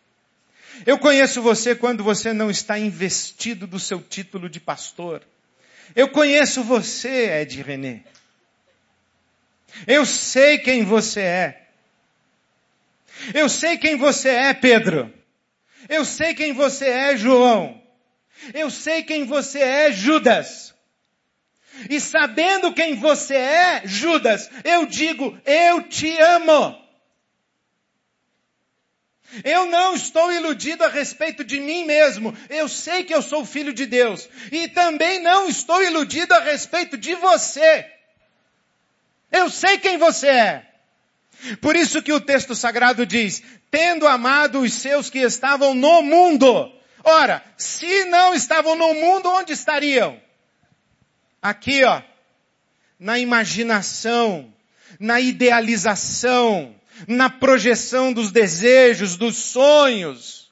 Eu 0.85 0.99
conheço 0.99 1.41
você 1.41 1.75
quando 1.75 2.03
você 2.03 2.33
não 2.33 2.51
está 2.51 2.79
investido 2.79 3.67
do 3.67 3.79
seu 3.79 4.03
título 4.03 4.49
de 4.49 4.61
pastor. 4.61 5.23
Eu 5.95 6.09
conheço 6.09 6.63
você, 6.63 7.41
Ed 7.41 7.63
René. 7.63 8.03
Eu 9.87 10.07
sei 10.07 10.59
quem 10.59 10.85
você 10.85 11.21
é. 11.21 11.67
Eu 13.33 13.49
sei 13.49 13.77
quem 13.79 13.97
você 13.97 14.29
é, 14.29 14.55
Pedro. 14.55 15.13
Eu 15.89 16.05
sei 16.05 16.35
quem 16.35 16.53
você 16.53 16.87
é, 16.87 17.17
João. 17.17 17.81
Eu 18.53 18.71
sei 18.71 19.03
quem 19.03 19.25
você 19.25 19.61
é, 19.61 19.93
Judas. 19.93 20.75
E 21.89 22.01
sabendo 22.01 22.73
quem 22.73 22.95
você 22.95 23.35
é, 23.35 23.83
Judas, 23.85 24.49
eu 24.63 24.87
digo, 24.87 25.39
eu 25.45 25.83
te 25.83 26.17
amo. 26.21 26.83
Eu 29.43 29.67
não 29.67 29.95
estou 29.95 30.33
iludido 30.33 30.85
a 30.85 30.89
respeito 30.89 31.43
de 31.43 31.59
mim 31.59 31.85
mesmo. 31.85 32.37
Eu 32.49 32.69
sei 32.69 33.03
que 33.03 33.13
eu 33.13 33.23
sou 33.23 33.45
filho 33.45 33.73
de 33.73 33.87
Deus. 33.87 34.29
E 34.53 34.69
também 34.69 35.21
não 35.21 35.49
estou 35.49 35.83
iludido 35.83 36.33
a 36.35 36.41
respeito 36.41 36.97
de 36.97 37.15
você. 37.17 37.91
Eu 39.35 39.51
sei 39.51 39.79
quem 39.79 39.99
você 39.99 40.29
é. 40.29 40.67
Por 41.61 41.75
isso 41.75 42.01
que 42.01 42.13
o 42.13 42.21
texto 42.21 42.55
sagrado 42.55 43.05
diz, 43.05 43.43
tendo 43.69 44.07
amado 44.07 44.61
os 44.61 44.73
seus 44.75 45.11
que 45.11 45.19
estavam 45.19 45.75
no 45.75 46.03
mundo. 46.03 46.73
Ora, 47.03 47.45
se 47.57 48.05
não 48.05 48.33
estavam 48.33 48.77
no 48.77 48.95
mundo, 48.95 49.29
onde 49.29 49.53
estariam? 49.53 50.23
Aqui, 51.43 51.83
ó, 51.83 52.01
na 52.97 53.19
imaginação, 53.19 54.55
na 55.01 55.21
idealização, 55.21 56.73
na 57.09 57.29
projeção 57.29 58.13
dos 58.13 58.31
desejos, 58.31 59.17
dos 59.17 59.35
sonhos. 59.35 60.49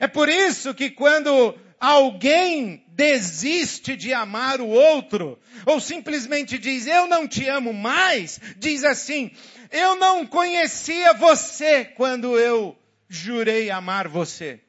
É 0.00 0.06
por 0.06 0.28
isso 0.28 0.74
que 0.74 0.90
quando 0.90 1.58
alguém 1.84 2.82
desiste 2.88 3.96
de 3.96 4.12
amar 4.14 4.60
o 4.60 4.68
outro, 4.68 5.38
ou 5.66 5.80
simplesmente 5.80 6.58
diz, 6.58 6.86
eu 6.86 7.06
não 7.06 7.28
te 7.28 7.46
amo 7.48 7.72
mais, 7.72 8.40
diz 8.56 8.84
assim, 8.84 9.30
eu 9.70 9.96
não 9.96 10.26
conhecia 10.26 11.12
você 11.12 11.84
quando 11.84 12.38
eu 12.38 12.76
jurei 13.08 13.70
amar 13.70 14.08
você. 14.08 14.60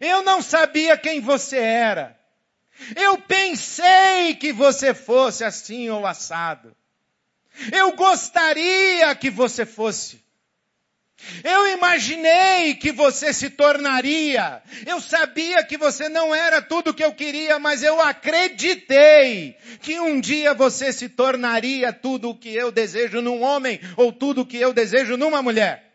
Eu 0.00 0.22
não 0.22 0.40
sabia 0.40 0.96
quem 0.96 1.20
você 1.20 1.58
era. 1.58 2.18
Eu 2.94 3.18
pensei 3.18 4.34
que 4.34 4.52
você 4.52 4.94
fosse 4.94 5.44
assim 5.44 5.88
ou 5.90 6.06
assado. 6.06 6.74
Eu 7.72 7.94
gostaria 7.94 9.14
que 9.14 9.30
você 9.30 9.64
fosse. 9.64 10.25
Eu 11.42 11.66
imaginei 11.68 12.74
que 12.74 12.92
você 12.92 13.32
se 13.32 13.50
tornaria. 13.50 14.62
Eu 14.86 15.00
sabia 15.00 15.64
que 15.64 15.76
você 15.76 16.08
não 16.08 16.34
era 16.34 16.60
tudo 16.60 16.90
o 16.90 16.94
que 16.94 17.02
eu 17.02 17.14
queria, 17.14 17.58
mas 17.58 17.82
eu 17.82 18.00
acreditei 18.00 19.56
que 19.80 19.98
um 19.98 20.20
dia 20.20 20.52
você 20.52 20.92
se 20.92 21.08
tornaria 21.08 21.92
tudo 21.92 22.30
o 22.30 22.34
que 22.36 22.54
eu 22.54 22.70
desejo 22.70 23.20
num 23.20 23.42
homem 23.42 23.80
ou 23.96 24.12
tudo 24.12 24.42
o 24.42 24.46
que 24.46 24.58
eu 24.58 24.72
desejo 24.72 25.16
numa 25.16 25.42
mulher. 25.42 25.90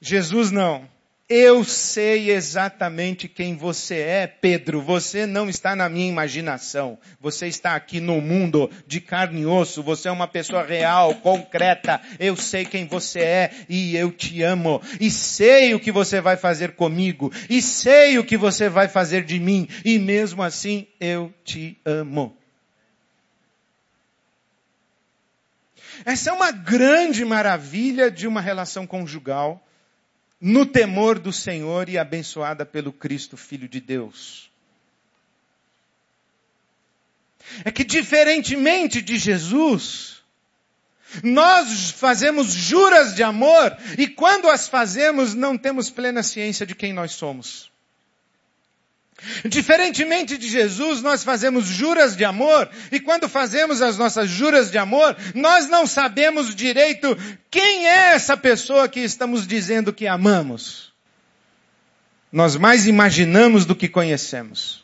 Jesus 0.00 0.50
não. 0.50 0.88
Eu 1.34 1.64
sei 1.64 2.30
exatamente 2.30 3.26
quem 3.26 3.56
você 3.56 3.94
é, 4.00 4.26
Pedro. 4.26 4.82
Você 4.82 5.24
não 5.24 5.48
está 5.48 5.74
na 5.74 5.88
minha 5.88 6.06
imaginação. 6.06 6.98
Você 7.18 7.46
está 7.46 7.74
aqui 7.74 8.00
no 8.00 8.20
mundo 8.20 8.70
de 8.86 9.00
carne 9.00 9.40
e 9.40 9.46
osso. 9.46 9.82
Você 9.82 10.08
é 10.08 10.12
uma 10.12 10.28
pessoa 10.28 10.62
real, 10.62 11.14
concreta. 11.14 12.02
Eu 12.18 12.36
sei 12.36 12.66
quem 12.66 12.86
você 12.86 13.20
é 13.20 13.50
e 13.66 13.96
eu 13.96 14.12
te 14.12 14.42
amo. 14.42 14.82
E 15.00 15.10
sei 15.10 15.72
o 15.72 15.80
que 15.80 15.90
você 15.90 16.20
vai 16.20 16.36
fazer 16.36 16.72
comigo. 16.72 17.32
E 17.48 17.62
sei 17.62 18.18
o 18.18 18.24
que 18.24 18.36
você 18.36 18.68
vai 18.68 18.86
fazer 18.86 19.24
de 19.24 19.40
mim. 19.40 19.66
E 19.86 19.98
mesmo 19.98 20.42
assim, 20.42 20.86
eu 21.00 21.32
te 21.42 21.78
amo. 21.82 22.36
Essa 26.04 26.28
é 26.28 26.32
uma 26.34 26.52
grande 26.52 27.24
maravilha 27.24 28.10
de 28.10 28.26
uma 28.26 28.42
relação 28.42 28.86
conjugal 28.86 29.66
no 30.44 30.66
temor 30.66 31.20
do 31.20 31.32
Senhor 31.32 31.88
e 31.88 31.96
abençoada 31.96 32.66
pelo 32.66 32.92
Cristo, 32.92 33.36
Filho 33.36 33.68
de 33.68 33.80
Deus. 33.80 34.50
É 37.64 37.70
que 37.70 37.84
diferentemente 37.84 39.00
de 39.00 39.18
Jesus, 39.18 40.16
nós 41.22 41.92
fazemos 41.92 42.52
juras 42.52 43.14
de 43.14 43.22
amor 43.22 43.76
e 43.96 44.08
quando 44.08 44.48
as 44.48 44.68
fazemos 44.68 45.32
não 45.32 45.56
temos 45.56 45.90
plena 45.90 46.24
ciência 46.24 46.66
de 46.66 46.74
quem 46.74 46.92
nós 46.92 47.12
somos. 47.12 47.71
Diferentemente 49.44 50.36
de 50.36 50.48
Jesus, 50.48 51.00
nós 51.00 51.22
fazemos 51.22 51.66
juras 51.66 52.16
de 52.16 52.24
amor, 52.24 52.68
e 52.90 52.98
quando 52.98 53.28
fazemos 53.28 53.80
as 53.80 53.96
nossas 53.96 54.28
juras 54.28 54.70
de 54.70 54.78
amor, 54.78 55.16
nós 55.34 55.68
não 55.68 55.86
sabemos 55.86 56.54
direito 56.54 57.16
quem 57.50 57.86
é 57.86 58.14
essa 58.14 58.36
pessoa 58.36 58.88
que 58.88 59.00
estamos 59.00 59.46
dizendo 59.46 59.92
que 59.92 60.06
amamos. 60.06 60.92
Nós 62.32 62.56
mais 62.56 62.86
imaginamos 62.86 63.64
do 63.64 63.76
que 63.76 63.88
conhecemos. 63.88 64.82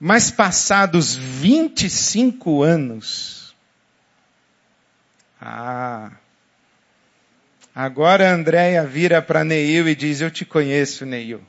Mas 0.00 0.30
passados 0.30 1.14
25 1.14 2.62
anos, 2.62 3.54
ah, 5.40 6.12
agora 7.74 8.32
Andréia 8.32 8.84
vira 8.84 9.20
para 9.20 9.44
Neil 9.44 9.88
e 9.88 9.94
diz, 9.94 10.20
eu 10.20 10.30
te 10.30 10.44
conheço, 10.44 11.04
Neil. 11.04 11.42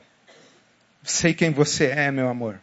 Sei 1.02 1.32
quem 1.32 1.50
você 1.50 1.86
é, 1.86 2.10
meu 2.10 2.28
amor. 2.28 2.60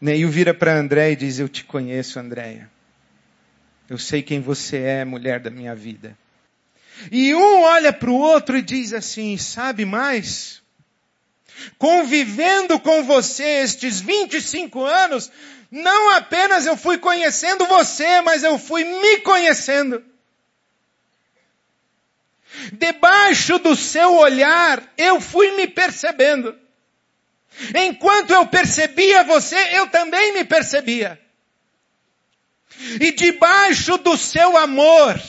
Neil 0.00 0.28
vira 0.28 0.54
para 0.54 0.74
André 0.74 1.12
e 1.12 1.16
diz: 1.16 1.38
Eu 1.38 1.48
te 1.48 1.64
conheço, 1.64 2.18
Andréia. 2.18 2.70
Eu 3.88 3.98
sei 3.98 4.22
quem 4.22 4.40
você 4.40 4.78
é, 4.78 5.04
mulher 5.04 5.40
da 5.40 5.50
minha 5.50 5.74
vida. 5.74 6.16
E 7.10 7.34
um 7.34 7.62
olha 7.62 7.92
para 7.92 8.10
o 8.10 8.14
outro 8.14 8.56
e 8.56 8.62
diz 8.62 8.92
assim: 8.92 9.36
Sabe 9.36 9.84
mais? 9.84 10.62
Convivendo 11.78 12.78
com 12.78 13.02
você 13.04 13.62
estes 13.62 14.00
25 14.00 14.84
anos, 14.84 15.30
não 15.70 16.10
apenas 16.10 16.66
eu 16.66 16.76
fui 16.76 16.98
conhecendo 16.98 17.66
você, 17.66 18.20
mas 18.20 18.44
eu 18.44 18.58
fui 18.58 18.84
me 18.84 19.18
conhecendo. 19.18 20.04
Debaixo 22.72 23.58
do 23.58 23.74
seu 23.74 24.14
olhar, 24.16 24.82
eu 24.96 25.20
fui 25.20 25.56
me 25.56 25.66
percebendo. 25.66 26.54
Enquanto 27.74 28.30
eu 28.30 28.46
percebia 28.46 29.24
você, 29.24 29.56
eu 29.76 29.88
também 29.88 30.34
me 30.34 30.44
percebia. 30.44 31.18
E 33.00 33.10
debaixo 33.12 33.98
do 33.98 34.16
seu 34.16 34.56
amor, 34.56 35.20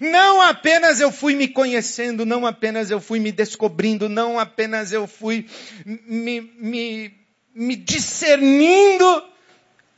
não 0.00 0.42
apenas 0.42 1.00
eu 1.00 1.10
fui 1.10 1.34
me 1.34 1.48
conhecendo, 1.48 2.26
não 2.26 2.46
apenas 2.46 2.90
eu 2.90 3.00
fui 3.00 3.18
me 3.18 3.32
descobrindo, 3.32 4.08
não 4.08 4.38
apenas 4.38 4.92
eu 4.92 5.06
fui 5.06 5.48
me, 5.84 6.40
me, 6.58 7.14
me 7.54 7.76
discernindo, 7.76 9.24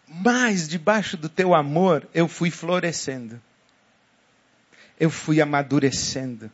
mas 0.07 0.69
debaixo 0.69 1.17
do 1.17 1.29
teu 1.29 1.55
amor 1.55 2.09
eu 2.15 2.29
fui 2.29 2.51
florescendo. 2.51 3.41
Eu 5.01 5.11
fui 5.11 5.41
amadurecendo. 5.41 6.51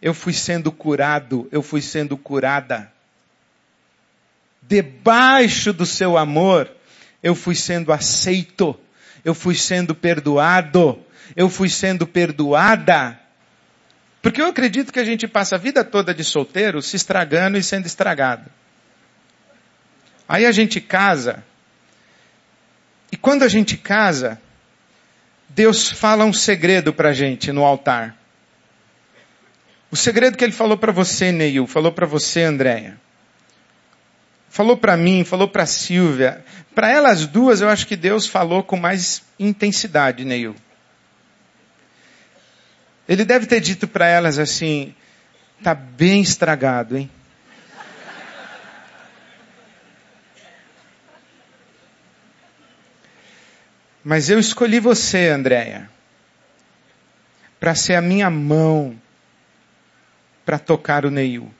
Eu 0.00 0.12
fui 0.12 0.32
sendo 0.32 0.70
curado, 0.70 1.48
eu 1.50 1.62
fui 1.62 1.80
sendo 1.80 2.16
curada 2.16 2.93
debaixo 4.68 5.72
do 5.72 5.84
seu 5.84 6.16
amor, 6.16 6.70
eu 7.22 7.34
fui 7.34 7.54
sendo 7.54 7.92
aceito, 7.92 8.78
eu 9.24 9.34
fui 9.34 9.54
sendo 9.54 9.94
perdoado, 9.94 10.98
eu 11.36 11.48
fui 11.48 11.68
sendo 11.68 12.06
perdoada. 12.06 13.18
Porque 14.22 14.40
eu 14.40 14.46
acredito 14.46 14.92
que 14.92 15.00
a 15.00 15.04
gente 15.04 15.28
passa 15.28 15.56
a 15.56 15.58
vida 15.58 15.84
toda 15.84 16.14
de 16.14 16.24
solteiro 16.24 16.80
se 16.80 16.96
estragando 16.96 17.58
e 17.58 17.62
sendo 17.62 17.86
estragado. 17.86 18.50
Aí 20.26 20.46
a 20.46 20.52
gente 20.52 20.80
casa, 20.80 21.44
e 23.12 23.16
quando 23.16 23.42
a 23.42 23.48
gente 23.48 23.76
casa, 23.76 24.40
Deus 25.50 25.90
fala 25.90 26.24
um 26.24 26.32
segredo 26.32 26.92
pra 26.92 27.12
gente 27.12 27.52
no 27.52 27.64
altar. 27.64 28.16
O 29.90 29.96
segredo 29.96 30.36
que 30.36 30.42
ele 30.42 30.52
falou 30.52 30.78
para 30.78 30.90
você, 30.90 31.30
Neil, 31.30 31.66
falou 31.66 31.92
para 31.92 32.06
você, 32.06 32.42
Andréia 32.42 33.03
falou 34.54 34.76
para 34.76 34.96
mim, 34.96 35.24
falou 35.24 35.48
para 35.48 35.66
Silvia. 35.66 36.44
Para 36.76 36.88
elas 36.88 37.26
duas, 37.26 37.60
eu 37.60 37.68
acho 37.68 37.88
que 37.88 37.96
Deus 37.96 38.28
falou 38.28 38.62
com 38.62 38.76
mais 38.76 39.20
intensidade, 39.36 40.24
Neil. 40.24 40.54
Ele 43.08 43.24
deve 43.24 43.46
ter 43.46 43.58
dito 43.58 43.88
para 43.88 44.06
elas 44.06 44.38
assim: 44.38 44.94
tá 45.60 45.74
bem 45.74 46.22
estragado, 46.22 46.96
hein? 46.96 47.10
Mas 54.04 54.30
eu 54.30 54.38
escolhi 54.38 54.78
você, 54.78 55.30
Andréia, 55.30 55.90
para 57.58 57.74
ser 57.74 57.96
a 57.96 58.00
minha 58.00 58.30
mão 58.30 58.94
para 60.44 60.60
tocar 60.60 61.04
o 61.04 61.10
Neil 61.10 61.52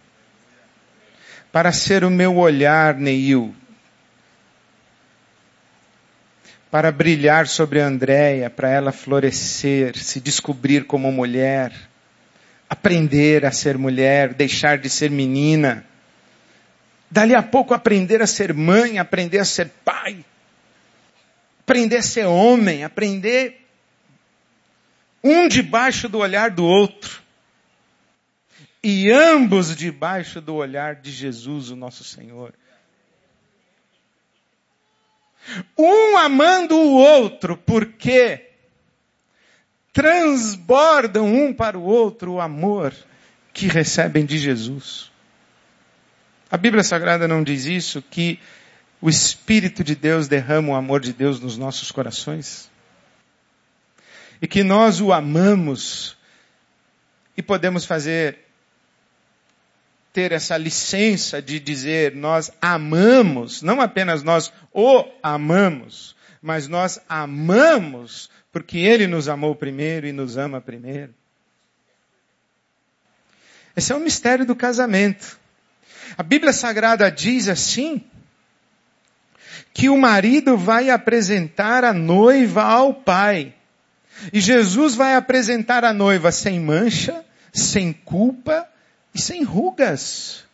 para 1.54 1.70
ser 1.70 2.02
o 2.02 2.10
meu 2.10 2.36
olhar, 2.36 2.96
Neil, 2.96 3.54
para 6.68 6.90
brilhar 6.90 7.46
sobre 7.46 7.80
a 7.80 7.86
Andréia, 7.86 8.50
para 8.50 8.68
ela 8.68 8.90
florescer, 8.90 9.96
se 9.96 10.18
descobrir 10.18 10.84
como 10.84 11.12
mulher, 11.12 11.72
aprender 12.68 13.46
a 13.46 13.52
ser 13.52 13.78
mulher, 13.78 14.34
deixar 14.34 14.78
de 14.78 14.90
ser 14.90 15.12
menina, 15.12 15.86
dali 17.08 17.36
a 17.36 17.42
pouco 17.42 17.72
aprender 17.72 18.20
a 18.20 18.26
ser 18.26 18.52
mãe, 18.52 18.98
aprender 18.98 19.38
a 19.38 19.44
ser 19.44 19.70
pai, 19.84 20.24
aprender 21.60 21.98
a 21.98 22.02
ser 22.02 22.26
homem, 22.26 22.82
aprender 22.82 23.64
um 25.22 25.46
debaixo 25.46 26.08
do 26.08 26.18
olhar 26.18 26.50
do 26.50 26.64
outro 26.64 27.23
e 28.84 29.10
ambos 29.10 29.74
debaixo 29.74 30.42
do 30.42 30.56
olhar 30.56 30.96
de 30.96 31.10
Jesus, 31.10 31.70
o 31.70 31.76
nosso 31.76 32.04
Senhor. 32.04 32.52
Um 35.76 36.18
amando 36.18 36.76
o 36.76 36.92
outro, 36.92 37.56
porque 37.56 38.50
transbordam 39.90 41.24
um 41.24 41.54
para 41.54 41.78
o 41.78 41.82
outro 41.82 42.34
o 42.34 42.40
amor 42.42 42.94
que 43.54 43.68
recebem 43.68 44.26
de 44.26 44.36
Jesus. 44.36 45.10
A 46.50 46.58
Bíblia 46.58 46.84
Sagrada 46.84 47.26
não 47.26 47.42
diz 47.42 47.64
isso, 47.64 48.02
que 48.02 48.38
o 49.00 49.08
Espírito 49.08 49.82
de 49.82 49.94
Deus 49.94 50.28
derrama 50.28 50.72
o 50.72 50.76
amor 50.76 51.00
de 51.00 51.14
Deus 51.14 51.40
nos 51.40 51.56
nossos 51.56 51.90
corações? 51.90 52.70
E 54.42 54.46
que 54.46 54.62
nós 54.62 55.00
o 55.00 55.10
amamos 55.10 56.18
e 57.34 57.42
podemos 57.42 57.86
fazer, 57.86 58.43
ter 60.14 60.30
essa 60.30 60.56
licença 60.56 61.42
de 61.42 61.58
dizer 61.58 62.14
nós 62.14 62.52
amamos, 62.62 63.62
não 63.62 63.80
apenas 63.80 64.22
nós 64.22 64.52
o 64.72 65.04
amamos, 65.20 66.14
mas 66.40 66.68
nós 66.68 67.00
amamos 67.08 68.30
porque 68.52 68.78
ele 68.78 69.08
nos 69.08 69.28
amou 69.28 69.56
primeiro 69.56 70.06
e 70.06 70.12
nos 70.12 70.38
ama 70.38 70.60
primeiro. 70.60 71.12
Esse 73.76 73.92
é 73.92 73.96
o 73.96 74.00
mistério 74.00 74.46
do 74.46 74.54
casamento. 74.54 75.36
A 76.16 76.22
Bíblia 76.22 76.52
Sagrada 76.52 77.10
diz 77.10 77.48
assim, 77.48 78.00
que 79.72 79.88
o 79.88 79.98
marido 79.98 80.56
vai 80.56 80.90
apresentar 80.90 81.82
a 81.82 81.92
noiva 81.92 82.62
ao 82.62 82.94
pai. 82.94 83.52
E 84.32 84.40
Jesus 84.40 84.94
vai 84.94 85.16
apresentar 85.16 85.84
a 85.84 85.92
noiva 85.92 86.30
sem 86.30 86.60
mancha, 86.60 87.24
sem 87.52 87.92
culpa 87.92 88.68
e 89.14 89.20
sem 89.20 89.42
rugas. 89.42 90.44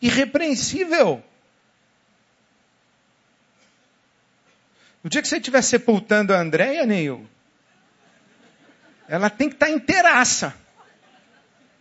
Irrepreensível. 0.00 1.22
No 5.02 5.08
dia 5.08 5.22
que 5.22 5.28
você 5.28 5.36
estiver 5.36 5.62
sepultando 5.62 6.32
a 6.32 6.40
Andréia, 6.40 6.84
Neil, 6.86 7.26
ela 9.08 9.30
tem 9.30 9.48
que 9.48 9.54
estar 9.54 9.66
tá 9.66 9.72
inteiraça. 9.72 10.54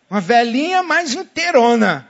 Uma 0.09 0.21
velhinha 0.21 0.83
mais 0.83 1.13
inteirona. 1.13 2.07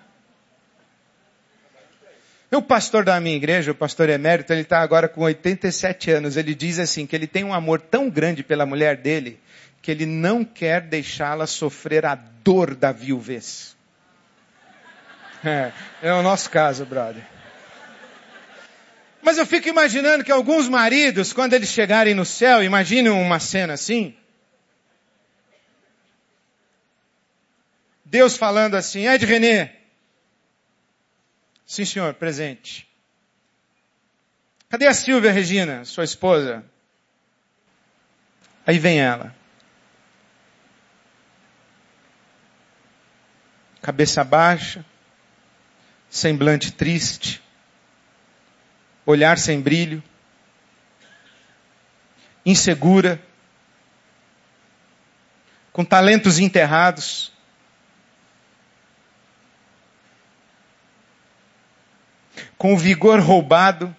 O 2.49 2.61
pastor 2.61 3.05
da 3.05 3.19
minha 3.19 3.35
igreja, 3.35 3.71
o 3.71 3.75
pastor 3.75 4.09
emérito, 4.09 4.51
ele 4.51 4.61
está 4.61 4.81
agora 4.81 5.07
com 5.07 5.21
87 5.21 6.11
anos. 6.11 6.35
Ele 6.35 6.53
diz 6.53 6.79
assim, 6.79 7.05
que 7.05 7.15
ele 7.15 7.27
tem 7.27 7.45
um 7.45 7.53
amor 7.53 7.79
tão 7.79 8.09
grande 8.09 8.43
pela 8.43 8.65
mulher 8.65 8.97
dele, 8.97 9.39
que 9.81 9.91
ele 9.91 10.05
não 10.05 10.43
quer 10.45 10.81
deixá-la 10.81 11.47
sofrer 11.47 12.05
a 12.05 12.15
dor 12.15 12.75
da 12.75 12.91
viuvez. 12.91 13.75
É, 15.43 15.71
é 16.01 16.13
o 16.13 16.21
nosso 16.21 16.49
caso, 16.49 16.85
brother. 16.85 17.23
Mas 19.21 19.37
eu 19.37 19.45
fico 19.45 19.67
imaginando 19.67 20.23
que 20.23 20.31
alguns 20.31 20.67
maridos, 20.67 21.33
quando 21.33 21.53
eles 21.53 21.69
chegarem 21.69 22.13
no 22.13 22.25
céu, 22.25 22.63
imaginem 22.63 23.11
uma 23.11 23.39
cena 23.39 23.73
assim. 23.73 24.15
Deus 28.05 28.35
falando 28.35 28.75
assim, 28.75 29.07
Ed 29.07 29.25
René, 29.25 29.81
Sim, 31.71 31.85
senhor, 31.85 32.13
presente. 32.15 32.85
Cadê 34.67 34.87
a 34.87 34.93
Silvia 34.93 35.31
Regina, 35.31 35.85
sua 35.85 36.03
esposa? 36.03 36.65
Aí 38.67 38.77
vem 38.77 38.99
ela. 38.99 39.33
Cabeça 43.81 44.23
baixa, 44.23 44.85
semblante 46.09 46.71
triste, 46.71 47.41
olhar 49.05 49.37
sem 49.37 49.59
brilho, 49.59 50.03
insegura, 52.45 53.21
com 55.71 55.85
talentos 55.85 56.37
enterrados, 56.37 57.31
com 62.57 62.73
o 62.73 62.77
vigor 62.77 63.19
roubado, 63.19 63.95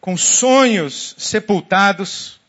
com 0.00 0.16
sonhos 0.16 1.14
sepultados. 1.18 2.40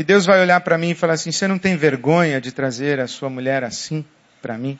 E 0.00 0.02
Deus 0.02 0.24
vai 0.24 0.40
olhar 0.40 0.58
para 0.62 0.78
mim 0.78 0.92
e 0.92 0.94
falar 0.94 1.12
assim: 1.12 1.30
você 1.30 1.46
não 1.46 1.58
tem 1.58 1.76
vergonha 1.76 2.40
de 2.40 2.50
trazer 2.52 2.98
a 3.00 3.06
sua 3.06 3.28
mulher 3.28 3.62
assim 3.62 4.02
para 4.40 4.56
mim? 4.56 4.78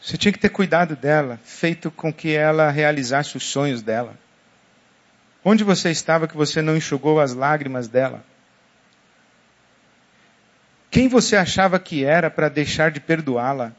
Você 0.00 0.16
tinha 0.16 0.32
que 0.32 0.38
ter 0.38 0.48
cuidado 0.48 0.96
dela, 0.96 1.38
feito 1.44 1.90
com 1.90 2.10
que 2.10 2.34
ela 2.34 2.70
realizasse 2.70 3.36
os 3.36 3.44
sonhos 3.44 3.82
dela. 3.82 4.18
Onde 5.44 5.62
você 5.62 5.90
estava 5.90 6.26
que 6.26 6.38
você 6.38 6.62
não 6.62 6.74
enxugou 6.74 7.20
as 7.20 7.34
lágrimas 7.34 7.86
dela? 7.86 8.24
Quem 10.90 11.06
você 11.06 11.36
achava 11.36 11.78
que 11.78 12.02
era 12.02 12.30
para 12.30 12.48
deixar 12.48 12.90
de 12.90 12.98
perdoá-la? 12.98 13.74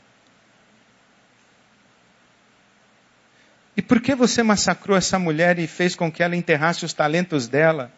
Por 3.88 4.02
que 4.02 4.15
você 4.15 4.41
massacrou 4.43 4.98
essa 4.98 5.17
mulher 5.19 5.60
e 5.60 5.67
fez 5.67 5.95
com 5.95 6.12
que 6.12 6.24
ela 6.24 6.36
enterrasse 6.36 6.84
os 6.84 6.93
talentos 6.93 7.48
dela? 7.48 7.91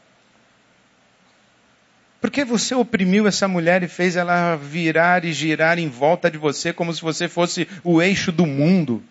Por 2.19 2.31
que 2.31 2.43
você 2.43 2.73
oprimiu 2.75 3.27
essa 3.27 3.47
mulher 3.47 3.83
e 3.83 3.87
fez 3.87 4.15
ela 4.15 4.55
virar 4.55 5.23
e 5.23 5.31
girar 5.31 5.77
em 5.79 5.87
volta 5.87 6.29
de 6.29 6.37
você 6.37 6.73
como 6.73 6.93
se 6.93 7.01
você 7.01 7.27
fosse 7.27 7.67
o 7.83 8.01
eixo 8.01 8.31
do 8.31 8.45
mundo, 8.45 9.03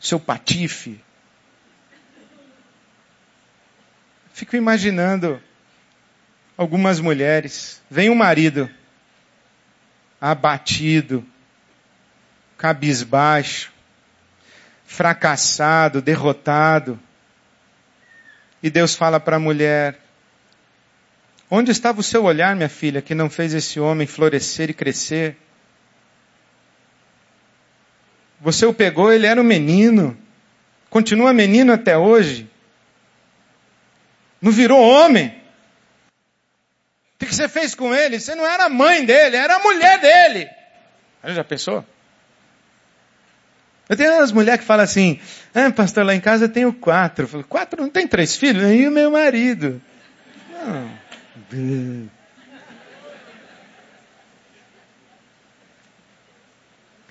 seu 0.00 0.20
patife? 0.20 1.00
Fico 4.32 4.56
imaginando 4.56 5.40
algumas 6.56 7.00
mulheres. 7.00 7.82
Vem 7.90 8.08
o 8.08 8.12
um 8.12 8.16
marido 8.16 8.70
abatido, 10.20 11.22
cabisbaixo, 12.56 13.73
fracassado, 14.94 16.00
derrotado. 16.00 16.98
E 18.62 18.70
Deus 18.70 18.94
fala 18.94 19.18
para 19.18 19.36
a 19.36 19.40
mulher: 19.40 19.98
Onde 21.50 21.70
estava 21.70 22.00
o 22.00 22.02
seu 22.02 22.24
olhar, 22.24 22.54
minha 22.54 22.68
filha, 22.68 23.02
que 23.02 23.14
não 23.14 23.28
fez 23.28 23.52
esse 23.52 23.80
homem 23.80 24.06
florescer 24.06 24.70
e 24.70 24.74
crescer? 24.74 25.36
Você 28.40 28.64
o 28.64 28.74
pegou, 28.74 29.12
ele 29.12 29.26
era 29.26 29.40
um 29.40 29.44
menino. 29.44 30.16
Continua 30.88 31.32
menino 31.32 31.72
até 31.72 31.96
hoje. 31.98 32.48
Não 34.40 34.52
virou 34.52 34.80
homem. 34.80 35.42
O 37.14 37.26
que 37.26 37.34
você 37.34 37.48
fez 37.48 37.74
com 37.74 37.94
ele? 37.94 38.20
Você 38.20 38.34
não 38.34 38.46
era 38.46 38.66
a 38.66 38.68
mãe 38.68 39.04
dele, 39.04 39.36
era 39.36 39.56
a 39.56 39.60
mulher 39.60 39.98
dele. 39.98 40.48
Você 41.22 41.34
já 41.34 41.42
pensou? 41.42 41.84
Eu 43.88 43.96
tenho 43.96 44.14
umas 44.14 44.32
mulheres 44.32 44.60
que 44.60 44.66
falam 44.66 44.84
assim, 44.84 45.20
ah, 45.54 45.70
pastor, 45.70 46.04
lá 46.04 46.14
em 46.14 46.20
casa 46.20 46.46
eu 46.46 46.48
tenho 46.48 46.72
quatro. 46.72 47.24
Eu 47.24 47.28
falo, 47.28 47.44
quatro? 47.44 47.82
Não 47.82 47.90
tem 47.90 48.08
três 48.08 48.34
filhos? 48.36 48.62
E 48.70 48.86
o 48.88 48.90
meu 48.90 49.10
marido. 49.10 49.80
Não. 50.50 50.90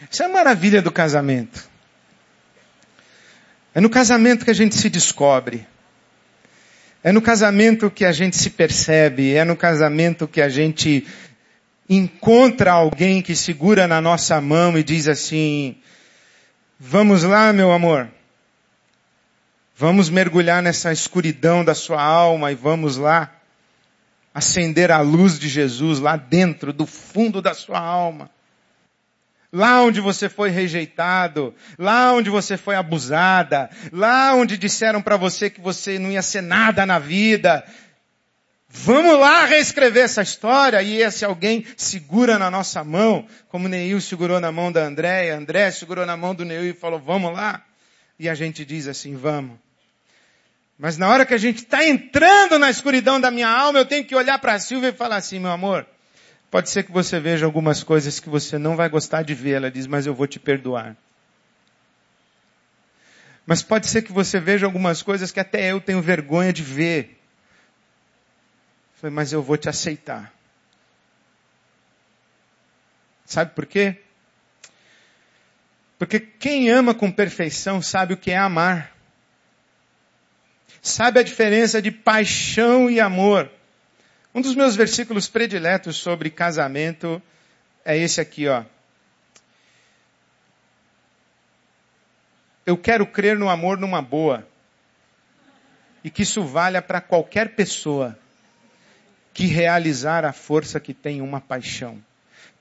Isso 0.10 0.24
é 0.24 0.26
a 0.26 0.30
maravilha 0.30 0.82
do 0.82 0.92
casamento. 0.92 1.70
É 3.76 3.82
no 3.82 3.90
casamento 3.90 4.46
que 4.46 4.52
a 4.52 4.56
gente 4.56 4.76
se 4.76 4.90
descobre. 4.90 5.68
É 7.04 7.12
no 7.12 7.22
casamento 7.22 7.92
que 7.92 8.06
a 8.06 8.12
gente 8.12 8.38
se 8.38 8.50
percebe, 8.50 9.34
é 9.34 9.44
no 9.44 9.58
casamento 9.58 10.28
que 10.28 10.42
a 10.42 10.48
gente 10.48 11.06
encontra 11.90 12.72
alguém 12.72 13.22
que 13.22 13.36
segura 13.36 13.88
na 13.88 14.00
nossa 14.00 14.40
mão 14.40 14.78
e 14.78 14.84
diz 14.84 15.08
assim, 15.08 15.76
vamos 16.86 17.24
lá, 17.24 17.54
meu 17.54 17.72
amor. 17.72 18.10
Vamos 19.74 20.10
mergulhar 20.10 20.62
nessa 20.62 20.92
escuridão 20.92 21.64
da 21.64 21.74
sua 21.74 22.02
alma 22.02 22.52
e 22.52 22.56
vamos 22.56 22.98
lá 22.98 23.34
acender 24.34 24.92
a 24.92 25.00
luz 25.00 25.40
de 25.40 25.48
Jesus 25.48 26.00
lá 26.00 26.18
dentro 26.18 26.74
do 26.74 26.86
fundo 26.86 27.42
da 27.42 27.54
sua 27.54 27.80
alma 27.80 28.30
lá 29.54 29.84
onde 29.84 30.02
você 30.02 30.28
foi 30.28 30.50
rejeitado, 30.50 31.54
lá 31.78 32.12
onde 32.12 32.32
você 32.32 32.58
foi 32.58 32.76
abusada, 32.76 33.70
lá 33.92 34.34
onde 34.34 34.58
disseram 34.58 35.00
para 35.00 35.16
você 35.16 35.48
que 35.48 35.62
você 35.62 36.00
não 36.00 36.12
ia 36.12 36.24
ser 36.24 36.42
nada 36.42 36.88
na 36.88 36.98
vida. 36.98 37.64
Vamos 38.76 39.20
lá 39.20 39.46
reescrever 39.46 40.04
essa 40.04 40.24
história 40.24 40.82
e 40.82 41.02
esse 41.02 41.24
alguém 41.24 41.66
segura 41.78 42.40
na 42.40 42.50
nossa 42.50 42.84
mão, 42.84 43.28
como 43.48 43.68
Neil 43.68 44.02
segurou 44.02 44.40
na 44.40 44.52
mão 44.52 44.72
da 44.72 44.84
Andréia, 44.84 45.38
André 45.38 45.70
segurou 45.72 46.06
na 46.06 46.18
mão 46.18 46.34
do 46.34 46.44
Neil 46.44 46.66
e 46.66 46.74
falou, 46.74 47.00
vamos 47.00 47.32
lá. 47.32 47.64
E 48.20 48.28
a 48.28 48.34
gente 48.34 48.66
diz 48.66 48.88
assim, 48.88 49.16
vamos. 49.16 49.58
Mas 50.78 50.98
na 50.98 51.08
hora 51.08 51.26
que 51.26 51.34
a 51.34 51.38
gente 51.38 51.60
está 51.60 51.86
entrando 51.86 52.58
na 52.58 52.70
escuridão 52.70 53.22
da 53.22 53.30
minha 53.30 53.48
alma, 53.48 53.80
eu 53.80 53.86
tenho 53.86 54.04
que 54.04 54.16
olhar 54.16 54.40
para 54.40 54.54
a 54.54 54.60
Silvia 54.60 54.90
e 54.90 54.94
falar 54.94 55.18
assim, 55.18 55.40
meu 55.40 55.52
amor, 55.52 55.86
Pode 56.54 56.70
ser 56.70 56.84
que 56.84 56.92
você 56.92 57.20
veja 57.20 57.48
algumas 57.48 57.82
coisas 57.82 58.20
que 58.20 58.30
você 58.30 58.60
não 58.60 58.76
vai 58.76 58.88
gostar 58.88 59.24
de 59.24 59.34
ver. 59.34 59.54
Ela 59.54 59.72
diz, 59.72 59.88
mas 59.88 60.06
eu 60.06 60.14
vou 60.14 60.28
te 60.28 60.40
perdoar. 60.40 60.96
Mas 63.44 63.64
pode 63.64 63.88
ser 63.88 64.04
que 64.04 64.12
você 64.12 64.40
veja 64.40 64.68
algumas 64.68 65.02
coisas 65.02 65.32
que 65.32 65.40
até 65.40 65.72
eu 65.72 65.82
tenho 65.82 66.00
vergonha 66.00 66.54
de 66.54 66.62
ver. 66.62 67.20
Falei, 69.04 69.14
mas 69.14 69.34
eu 69.34 69.44
vou 69.44 69.58
te 69.58 69.68
aceitar. 69.68 70.34
Sabe 73.26 73.52
por 73.54 73.66
quê? 73.66 73.98
Porque 76.00 76.22
quem 76.22 76.70
ama 76.70 76.96
com 76.96 77.12
perfeição 77.12 77.82
sabe 77.82 78.14
o 78.14 78.18
que 78.18 78.32
é 78.32 78.38
amar. 78.38 78.96
Sabe 80.82 81.20
a 81.20 81.24
diferença 81.24 81.82
de 81.82 81.92
paixão 81.92 82.90
e 82.90 83.02
amor. 83.02 83.52
Um 84.34 84.40
dos 84.40 84.56
meus 84.56 84.74
versículos 84.74 85.28
prediletos 85.28 85.98
sobre 85.98 86.30
casamento 86.30 87.22
é 87.84 87.98
esse 87.98 88.22
aqui, 88.22 88.48
ó. 88.48 88.64
Eu 92.66 92.78
quero 92.78 93.06
crer 93.06 93.38
no 93.38 93.50
amor 93.50 93.78
numa 93.78 94.02
boa. 94.02 94.48
E 96.06 96.10
que 96.10 96.24
isso 96.24 96.42
valha 96.42 96.82
para 96.82 97.02
qualquer 97.02 97.54
pessoa 97.54 98.18
que 99.34 99.48
realizar 99.48 100.24
a 100.26 100.32
força 100.32 100.80
que 100.80 100.94
tem 100.94 101.22
uma 101.22 101.42
paixão. 101.42 101.98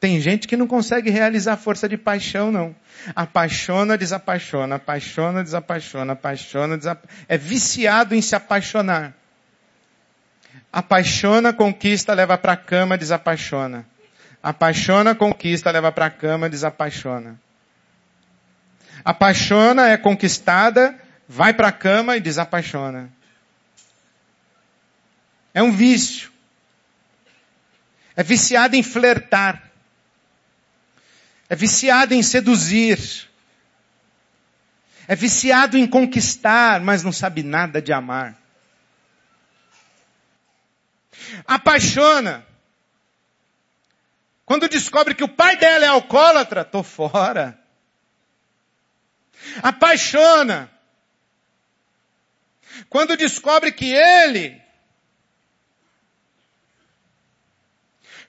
Tem 0.00 0.20
gente 0.20 0.48
que 0.48 0.56
não 0.56 0.66
consegue 0.66 1.10
realizar 1.10 1.52
a 1.52 1.56
força 1.56 1.88
de 1.88 1.96
paixão, 1.96 2.50
não. 2.50 2.74
Apaixona, 3.14 3.96
desapaixona, 3.96 4.74
apaixona, 4.74 5.44
desapaixona, 5.44 6.14
apaixona, 6.14 6.76
desapaixona. 6.76 7.24
É 7.28 7.38
viciado 7.38 8.14
em 8.14 8.20
se 8.20 8.34
apaixonar. 8.34 9.14
Apaixona, 10.72 11.52
conquista, 11.52 12.14
leva 12.14 12.36
para 12.36 12.54
a 12.54 12.56
cama, 12.56 12.98
desapaixona. 12.98 13.86
Apaixona, 14.42 15.14
conquista, 15.14 15.70
leva 15.70 15.92
para 15.92 16.06
a 16.06 16.10
cama, 16.10 16.50
desapaixona. 16.50 17.38
Apaixona, 19.04 19.88
é 19.88 19.96
conquistada, 19.96 20.98
vai 21.28 21.54
para 21.54 21.68
a 21.68 21.72
cama 21.72 22.16
e 22.16 22.20
desapaixona. 22.20 23.08
É 25.54 25.62
um 25.62 25.70
vício. 25.70 26.31
É 28.16 28.22
viciado 28.22 28.76
em 28.76 28.82
flertar. 28.82 29.70
É 31.48 31.56
viciado 31.56 32.14
em 32.14 32.22
seduzir. 32.22 33.28
É 35.08 35.16
viciado 35.16 35.76
em 35.76 35.86
conquistar, 35.86 36.80
mas 36.80 37.02
não 37.02 37.12
sabe 37.12 37.42
nada 37.42 37.82
de 37.82 37.92
amar. 37.92 38.36
Apaixona. 41.46 42.46
Quando 44.44 44.68
descobre 44.68 45.14
que 45.14 45.24
o 45.24 45.28
pai 45.28 45.56
dela 45.56 45.84
é 45.84 45.88
alcoólatra, 45.88 46.64
tô 46.64 46.82
fora. 46.82 47.58
Apaixona. 49.62 50.70
Quando 52.88 53.16
descobre 53.16 53.72
que 53.72 53.92
ele 53.92 54.61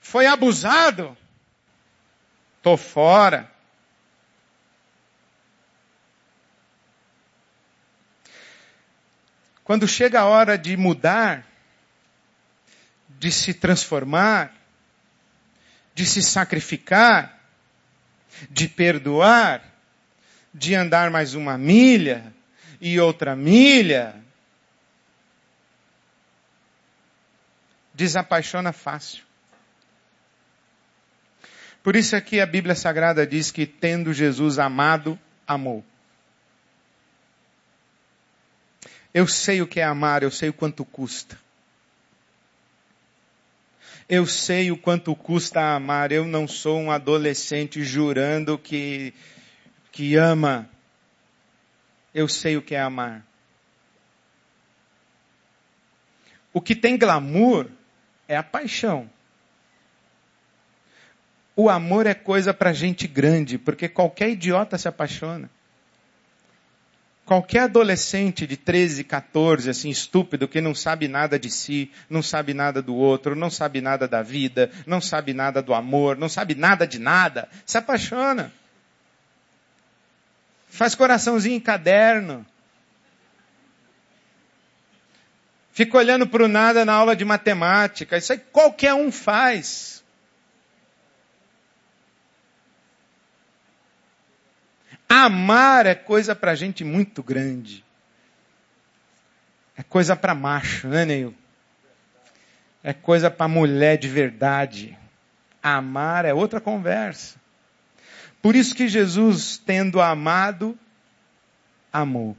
foi 0.04 0.26
abusado, 0.26 1.16
tô 2.62 2.76
fora. 2.76 3.50
Quando 9.64 9.88
chega 9.88 10.20
a 10.20 10.26
hora 10.26 10.58
de 10.58 10.76
mudar, 10.76 11.46
de 13.18 13.32
se 13.32 13.54
transformar, 13.54 14.54
de 15.94 16.04
se 16.04 16.22
sacrificar, 16.22 17.40
de 18.50 18.68
perdoar, 18.68 19.64
de 20.52 20.74
andar 20.74 21.10
mais 21.10 21.32
uma 21.32 21.56
milha 21.56 22.30
e 22.78 23.00
outra 23.00 23.34
milha, 23.34 24.22
desapaixona 27.94 28.70
fácil. 28.70 29.24
Por 31.84 31.94
isso 31.96 32.16
é 32.16 32.20
que 32.22 32.40
a 32.40 32.46
Bíblia 32.46 32.74
Sagrada 32.74 33.26
diz 33.26 33.50
que 33.50 33.66
tendo 33.66 34.10
Jesus 34.10 34.58
amado, 34.58 35.18
amou. 35.46 35.84
Eu 39.12 39.28
sei 39.28 39.60
o 39.60 39.66
que 39.66 39.80
é 39.80 39.84
amar, 39.84 40.22
eu 40.22 40.30
sei 40.30 40.48
o 40.48 40.52
quanto 40.54 40.82
custa. 40.82 41.38
Eu 44.08 44.26
sei 44.26 44.70
o 44.70 44.78
quanto 44.78 45.14
custa 45.14 45.60
amar. 45.74 46.10
Eu 46.10 46.24
não 46.24 46.48
sou 46.48 46.80
um 46.80 46.90
adolescente 46.90 47.84
jurando 47.84 48.56
que, 48.56 49.12
que 49.92 50.16
ama. 50.16 50.66
Eu 52.14 52.28
sei 52.28 52.56
o 52.56 52.62
que 52.62 52.74
é 52.74 52.80
amar. 52.80 53.26
O 56.50 56.62
que 56.62 56.74
tem 56.74 56.96
glamour 56.96 57.68
é 58.26 58.38
a 58.38 58.42
paixão. 58.42 59.10
O 61.56 61.70
amor 61.70 62.06
é 62.06 62.14
coisa 62.14 62.52
para 62.52 62.72
gente 62.72 63.06
grande, 63.06 63.58
porque 63.58 63.88
qualquer 63.88 64.30
idiota 64.30 64.76
se 64.76 64.88
apaixona. 64.88 65.48
Qualquer 67.24 67.60
adolescente 67.60 68.46
de 68.46 68.56
13, 68.56 69.04
14, 69.04 69.70
assim, 69.70 69.88
estúpido, 69.88 70.46
que 70.46 70.60
não 70.60 70.74
sabe 70.74 71.08
nada 71.08 71.38
de 71.38 71.48
si, 71.50 71.90
não 72.10 72.22
sabe 72.22 72.52
nada 72.52 72.82
do 72.82 72.94
outro, 72.94 73.34
não 73.34 73.48
sabe 73.48 73.80
nada 73.80 74.06
da 74.06 74.20
vida, 74.20 74.70
não 74.86 75.00
sabe 75.00 75.32
nada 75.32 75.62
do 75.62 75.72
amor, 75.72 76.18
não 76.18 76.28
sabe 76.28 76.54
nada 76.54 76.86
de 76.86 76.98
nada, 76.98 77.48
se 77.64 77.78
apaixona. 77.78 78.52
Faz 80.68 80.94
coraçãozinho 80.94 81.56
em 81.56 81.60
caderno. 81.60 82.44
Fica 85.72 85.96
olhando 85.96 86.26
para 86.26 86.42
o 86.42 86.48
nada 86.48 86.84
na 86.84 86.92
aula 86.92 87.14
de 87.14 87.24
matemática. 87.24 88.18
Isso 88.18 88.32
aí 88.32 88.38
qualquer 88.38 88.92
um 88.92 89.10
faz. 89.10 89.93
Amar 95.16 95.86
é 95.86 95.94
coisa 95.94 96.34
para 96.34 96.56
gente 96.56 96.82
muito 96.82 97.22
grande. 97.22 97.84
É 99.76 99.82
coisa 99.84 100.16
para 100.16 100.34
macho, 100.34 100.88
né, 100.88 101.04
Neil? 101.04 101.32
É 102.82 102.92
coisa 102.92 103.30
para 103.30 103.46
mulher 103.46 103.96
de 103.96 104.08
verdade. 104.08 104.98
Amar 105.62 106.24
é 106.24 106.34
outra 106.34 106.60
conversa. 106.60 107.40
Por 108.42 108.56
isso 108.56 108.74
que 108.74 108.88
Jesus, 108.88 109.56
tendo 109.56 110.00
amado, 110.00 110.76
amou. 111.92 112.36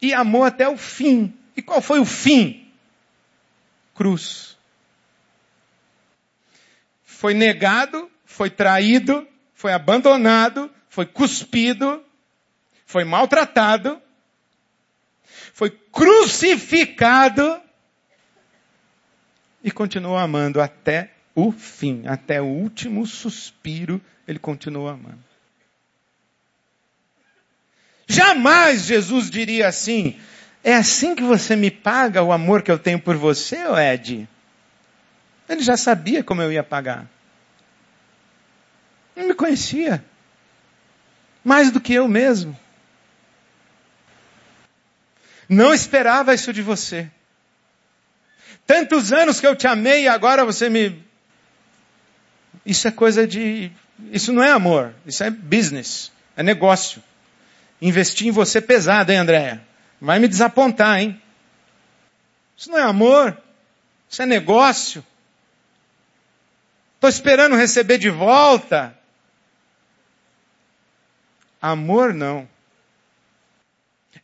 E 0.00 0.14
amou 0.14 0.44
até 0.44 0.66
o 0.66 0.78
fim. 0.78 1.38
E 1.54 1.60
qual 1.60 1.82
foi 1.82 2.00
o 2.00 2.06
fim? 2.06 2.72
Cruz. 3.94 4.56
Foi 7.04 7.34
negado, 7.34 8.10
foi 8.24 8.48
traído, 8.48 9.28
foi 9.64 9.72
abandonado, 9.72 10.70
foi 10.90 11.06
cuspido, 11.06 12.04
foi 12.84 13.02
maltratado, 13.02 13.98
foi 15.54 15.70
crucificado 15.70 17.62
e 19.62 19.70
continuou 19.70 20.18
amando 20.18 20.60
até 20.60 21.12
o 21.34 21.50
fim, 21.50 22.06
até 22.06 22.42
o 22.42 22.44
último 22.44 23.06
suspiro, 23.06 24.02
ele 24.28 24.38
continuou 24.38 24.86
amando. 24.86 25.24
Jamais 28.06 28.82
Jesus 28.82 29.30
diria 29.30 29.66
assim: 29.66 30.20
é 30.62 30.74
assim 30.74 31.14
que 31.14 31.22
você 31.22 31.56
me 31.56 31.70
paga 31.70 32.22
o 32.22 32.32
amor 32.32 32.60
que 32.60 32.70
eu 32.70 32.78
tenho 32.78 33.00
por 33.00 33.16
você, 33.16 33.56
Ed? 33.78 34.28
Ele 35.48 35.62
já 35.62 35.78
sabia 35.78 36.22
como 36.22 36.42
eu 36.42 36.52
ia 36.52 36.62
pagar. 36.62 37.08
Não 39.14 39.28
me 39.28 39.34
conhecia. 39.34 40.04
Mais 41.44 41.70
do 41.70 41.80
que 41.80 41.94
eu 41.94 42.08
mesmo. 42.08 42.58
Não 45.48 45.74
esperava 45.74 46.34
isso 46.34 46.52
de 46.52 46.62
você. 46.62 47.10
Tantos 48.66 49.12
anos 49.12 49.40
que 49.40 49.46
eu 49.46 49.54
te 49.54 49.66
amei 49.66 50.04
e 50.04 50.08
agora 50.08 50.44
você 50.44 50.70
me. 50.70 51.02
Isso 52.64 52.88
é 52.88 52.90
coisa 52.90 53.26
de. 53.26 53.70
Isso 54.10 54.32
não 54.32 54.42
é 54.42 54.50
amor. 54.50 54.94
Isso 55.06 55.22
é 55.22 55.30
business. 55.30 56.10
É 56.36 56.42
negócio. 56.42 57.02
Investir 57.80 58.28
em 58.28 58.30
você 58.30 58.60
pesado, 58.60 59.12
hein, 59.12 59.18
Andréia? 59.18 59.62
Vai 60.00 60.18
me 60.18 60.28
desapontar, 60.28 61.00
hein? 61.00 61.20
Isso 62.56 62.70
não 62.70 62.78
é 62.78 62.82
amor. 62.82 63.36
Isso 64.08 64.22
é 64.22 64.26
negócio. 64.26 65.04
Estou 66.94 67.10
esperando 67.10 67.56
receber 67.56 67.98
de 67.98 68.08
volta. 68.08 68.96
Amor 71.64 72.12
não. 72.12 72.46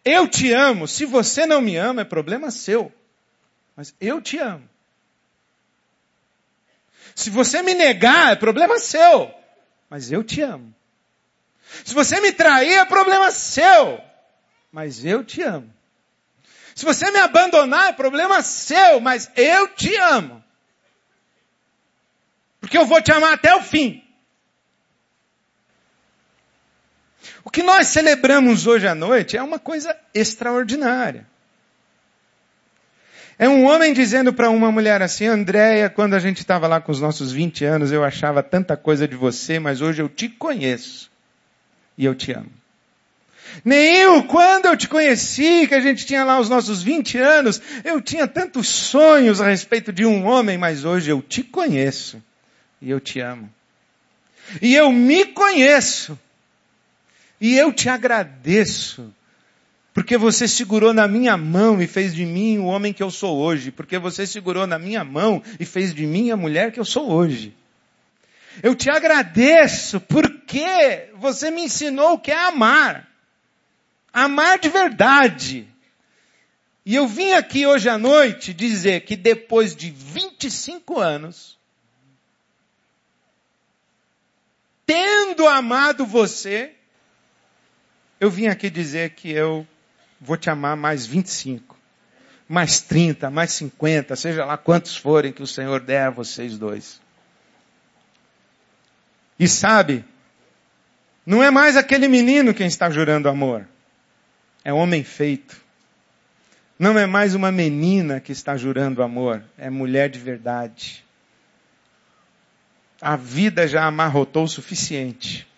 Eu 0.04 0.28
te 0.28 0.52
amo. 0.52 0.86
Se 0.86 1.06
você 1.06 1.46
não 1.46 1.62
me 1.62 1.74
ama, 1.74 2.02
é 2.02 2.04
problema 2.04 2.50
seu. 2.50 2.92
Mas 3.74 3.94
eu 3.98 4.20
te 4.20 4.36
amo. 4.36 4.68
Se 7.14 7.30
você 7.30 7.62
me 7.62 7.72
negar, 7.72 8.32
é 8.32 8.36
problema 8.36 8.78
seu. 8.78 9.34
Mas 9.88 10.12
eu 10.12 10.22
te 10.22 10.42
amo. 10.42 10.74
Se 11.82 11.94
você 11.94 12.20
me 12.20 12.30
trair, 12.30 12.74
é 12.74 12.84
problema 12.84 13.30
seu. 13.30 13.98
Mas 14.70 15.02
eu 15.02 15.24
te 15.24 15.40
amo. 15.40 15.72
Se 16.74 16.84
você 16.84 17.10
me 17.10 17.20
abandonar, 17.20 17.88
é 17.88 17.92
problema 17.94 18.42
seu, 18.42 19.00
mas 19.00 19.30
eu 19.34 19.66
te 19.68 19.96
amo. 19.96 20.44
Porque 22.60 22.76
eu 22.76 22.84
vou 22.84 23.00
te 23.00 23.10
amar 23.12 23.32
até 23.32 23.54
o 23.54 23.62
fim. 23.62 24.04
O 27.44 27.50
que 27.50 27.62
nós 27.62 27.88
celebramos 27.88 28.66
hoje 28.66 28.86
à 28.86 28.94
noite 28.94 29.36
é 29.36 29.42
uma 29.42 29.58
coisa 29.58 29.96
extraordinária. 30.14 31.26
É 33.38 33.48
um 33.48 33.64
homem 33.64 33.94
dizendo 33.94 34.34
para 34.34 34.50
uma 34.50 34.70
mulher 34.70 35.00
assim, 35.00 35.26
Andréia, 35.26 35.88
quando 35.88 36.14
a 36.14 36.18
gente 36.18 36.40
estava 36.40 36.66
lá 36.66 36.78
com 36.78 36.92
os 36.92 37.00
nossos 37.00 37.32
20 37.32 37.64
anos, 37.64 37.90
eu 37.90 38.04
achava 38.04 38.42
tanta 38.42 38.76
coisa 38.76 39.08
de 39.08 39.16
você, 39.16 39.58
mas 39.58 39.80
hoje 39.80 40.02
eu 40.02 40.10
te 40.10 40.28
conheço. 40.28 41.10
E 41.96 42.04
eu 42.04 42.14
te 42.14 42.32
amo. 42.32 42.50
Neil, 43.64 44.24
quando 44.24 44.66
eu 44.66 44.76
te 44.76 44.86
conheci, 44.88 45.66
que 45.66 45.74
a 45.74 45.80
gente 45.80 46.04
tinha 46.06 46.22
lá 46.22 46.38
os 46.38 46.48
nossos 46.48 46.82
20 46.82 47.18
anos, 47.18 47.60
eu 47.82 48.00
tinha 48.00 48.28
tantos 48.28 48.68
sonhos 48.68 49.40
a 49.40 49.48
respeito 49.48 49.92
de 49.92 50.04
um 50.04 50.26
homem, 50.26 50.58
mas 50.58 50.84
hoje 50.84 51.10
eu 51.10 51.22
te 51.22 51.42
conheço. 51.42 52.22
E 52.80 52.90
eu 52.90 53.00
te 53.00 53.20
amo. 53.20 53.50
E 54.60 54.74
eu 54.74 54.92
me 54.92 55.24
conheço. 55.24 56.18
E 57.40 57.56
eu 57.56 57.72
te 57.72 57.88
agradeço. 57.88 59.12
Porque 59.92 60.16
você 60.16 60.46
segurou 60.46 60.92
na 60.92 61.08
minha 61.08 61.36
mão 61.36 61.82
e 61.82 61.86
fez 61.86 62.14
de 62.14 62.24
mim 62.24 62.58
o 62.58 62.66
homem 62.66 62.92
que 62.92 63.02
eu 63.02 63.10
sou 63.10 63.38
hoje. 63.38 63.70
Porque 63.70 63.98
você 63.98 64.26
segurou 64.26 64.66
na 64.66 64.78
minha 64.78 65.02
mão 65.02 65.42
e 65.58 65.64
fez 65.64 65.92
de 65.94 66.06
mim 66.06 66.30
a 66.30 66.36
mulher 66.36 66.70
que 66.70 66.78
eu 66.78 66.84
sou 66.84 67.10
hoje. 67.10 67.54
Eu 68.62 68.74
te 68.74 68.90
agradeço 68.90 70.00
porque 70.00 71.08
você 71.14 71.50
me 71.50 71.62
ensinou 71.62 72.12
o 72.12 72.18
que 72.18 72.30
é 72.30 72.38
amar. 72.38 73.08
Amar 74.12 74.58
de 74.58 74.68
verdade. 74.68 75.66
E 76.84 76.94
eu 76.94 77.06
vim 77.06 77.32
aqui 77.32 77.66
hoje 77.66 77.88
à 77.88 77.98
noite 77.98 78.54
dizer 78.54 79.02
que 79.02 79.16
depois 79.16 79.76
de 79.76 79.90
25 79.90 80.98
anos, 80.98 81.58
tendo 84.86 85.46
amado 85.46 86.04
você, 86.04 86.74
eu 88.20 88.30
vim 88.30 88.46
aqui 88.46 88.68
dizer 88.68 89.10
que 89.10 89.30
eu 89.30 89.66
vou 90.20 90.36
te 90.36 90.50
amar 90.50 90.76
mais 90.76 91.06
25, 91.06 91.76
mais 92.46 92.80
30, 92.80 93.30
mais 93.30 93.52
50, 93.52 94.14
seja 94.14 94.44
lá 94.44 94.58
quantos 94.58 94.94
forem 94.94 95.32
que 95.32 95.42
o 95.42 95.46
Senhor 95.46 95.80
der 95.80 96.08
a 96.08 96.10
vocês 96.10 96.58
dois. 96.58 97.00
E 99.38 99.48
sabe, 99.48 100.04
não 101.24 101.42
é 101.42 101.50
mais 101.50 101.78
aquele 101.78 102.06
menino 102.08 102.52
quem 102.52 102.66
está 102.66 102.90
jurando 102.90 103.28
amor. 103.28 103.66
É 104.62 104.70
homem 104.70 105.02
feito. 105.02 105.56
Não 106.78 106.98
é 106.98 107.06
mais 107.06 107.34
uma 107.34 107.50
menina 107.50 108.20
que 108.20 108.32
está 108.32 108.56
jurando 108.56 109.02
amor. 109.02 109.42
É 109.56 109.70
mulher 109.70 110.10
de 110.10 110.18
verdade. 110.18 111.04
A 113.00 113.16
vida 113.16 113.66
já 113.66 113.86
amarrotou 113.86 114.44
o 114.44 114.48
suficiente. 114.48 115.49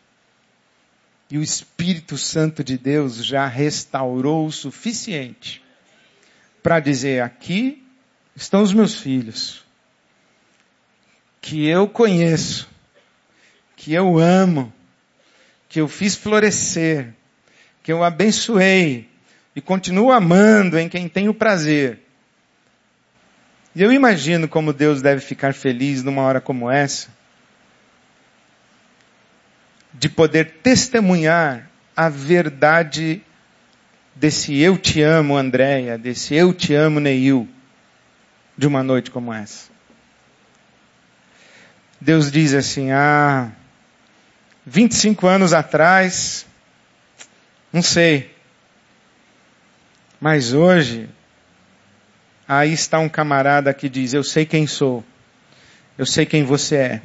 E 1.32 1.38
o 1.38 1.42
Espírito 1.42 2.18
Santo 2.18 2.62
de 2.62 2.76
Deus 2.76 3.24
já 3.24 3.46
restaurou 3.46 4.46
o 4.46 4.52
suficiente 4.52 5.64
para 6.62 6.78
dizer: 6.78 7.22
aqui 7.22 7.82
estão 8.36 8.62
os 8.62 8.74
meus 8.74 9.00
filhos, 9.00 9.64
que 11.40 11.66
eu 11.66 11.88
conheço, 11.88 12.68
que 13.74 13.94
eu 13.94 14.18
amo, 14.18 14.70
que 15.70 15.80
eu 15.80 15.88
fiz 15.88 16.14
florescer, 16.14 17.14
que 17.82 17.90
eu 17.90 18.04
abençoei 18.04 19.08
e 19.56 19.60
continuo 19.62 20.12
amando 20.12 20.78
em 20.78 20.86
quem 20.86 21.08
tenho 21.08 21.32
prazer. 21.32 22.00
E 23.74 23.80
eu 23.80 23.90
imagino 23.90 24.46
como 24.46 24.70
Deus 24.70 25.00
deve 25.00 25.22
ficar 25.22 25.54
feliz 25.54 26.02
numa 26.02 26.20
hora 26.20 26.42
como 26.42 26.70
essa, 26.70 27.08
de 29.94 30.08
poder 30.08 30.58
testemunhar 30.62 31.68
a 31.96 32.08
verdade 32.08 33.22
desse 34.14 34.58
eu 34.58 34.76
te 34.76 35.02
amo, 35.02 35.36
Andréia, 35.36 35.98
desse 35.98 36.34
eu 36.34 36.52
te 36.52 36.74
amo, 36.74 37.00
Neil, 37.00 37.48
de 38.56 38.66
uma 38.66 38.82
noite 38.82 39.10
como 39.10 39.32
essa. 39.32 39.70
Deus 42.00 42.30
diz 42.30 42.52
assim, 42.54 42.90
ah, 42.90 43.52
25 44.66 45.26
anos 45.26 45.52
atrás, 45.52 46.46
não 47.72 47.82
sei. 47.82 48.34
Mas 50.20 50.52
hoje, 50.52 51.08
aí 52.46 52.72
está 52.72 52.98
um 52.98 53.08
camarada 53.08 53.74
que 53.74 53.88
diz: 53.88 54.12
Eu 54.12 54.22
sei 54.22 54.46
quem 54.46 54.66
sou, 54.66 55.04
eu 55.98 56.06
sei 56.06 56.24
quem 56.24 56.44
você 56.44 56.76
é, 56.76 57.02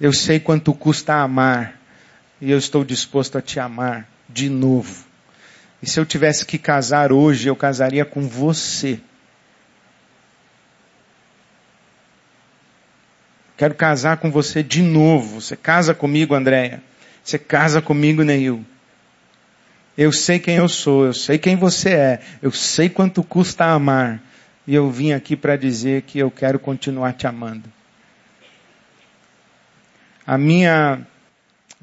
eu 0.00 0.12
sei 0.12 0.38
quanto 0.38 0.72
custa 0.72 1.14
amar, 1.14 1.81
e 2.42 2.50
eu 2.50 2.58
estou 2.58 2.84
disposto 2.84 3.38
a 3.38 3.40
te 3.40 3.60
amar 3.60 4.08
de 4.28 4.50
novo. 4.50 5.04
E 5.80 5.88
se 5.88 6.00
eu 6.00 6.04
tivesse 6.04 6.44
que 6.44 6.58
casar 6.58 7.12
hoje, 7.12 7.46
eu 7.46 7.54
casaria 7.54 8.04
com 8.04 8.26
você. 8.26 8.98
Quero 13.56 13.76
casar 13.76 14.16
com 14.16 14.28
você 14.28 14.60
de 14.60 14.82
novo. 14.82 15.40
Você 15.40 15.54
casa 15.54 15.94
comigo, 15.94 16.34
Andréia. 16.34 16.82
Você 17.22 17.38
casa 17.38 17.80
comigo, 17.80 18.24
Neil. 18.24 18.66
Eu 19.96 20.10
sei 20.10 20.40
quem 20.40 20.56
eu 20.56 20.68
sou, 20.68 21.06
eu 21.06 21.14
sei 21.14 21.38
quem 21.38 21.54
você 21.54 21.90
é, 21.90 22.20
eu 22.40 22.50
sei 22.50 22.88
quanto 22.88 23.22
custa 23.22 23.66
amar. 23.66 24.20
E 24.66 24.74
eu 24.74 24.90
vim 24.90 25.12
aqui 25.12 25.36
para 25.36 25.54
dizer 25.54 26.02
que 26.02 26.18
eu 26.18 26.30
quero 26.30 26.58
continuar 26.58 27.12
te 27.12 27.24
amando. 27.24 27.70
A 30.26 30.36
minha 30.36 31.06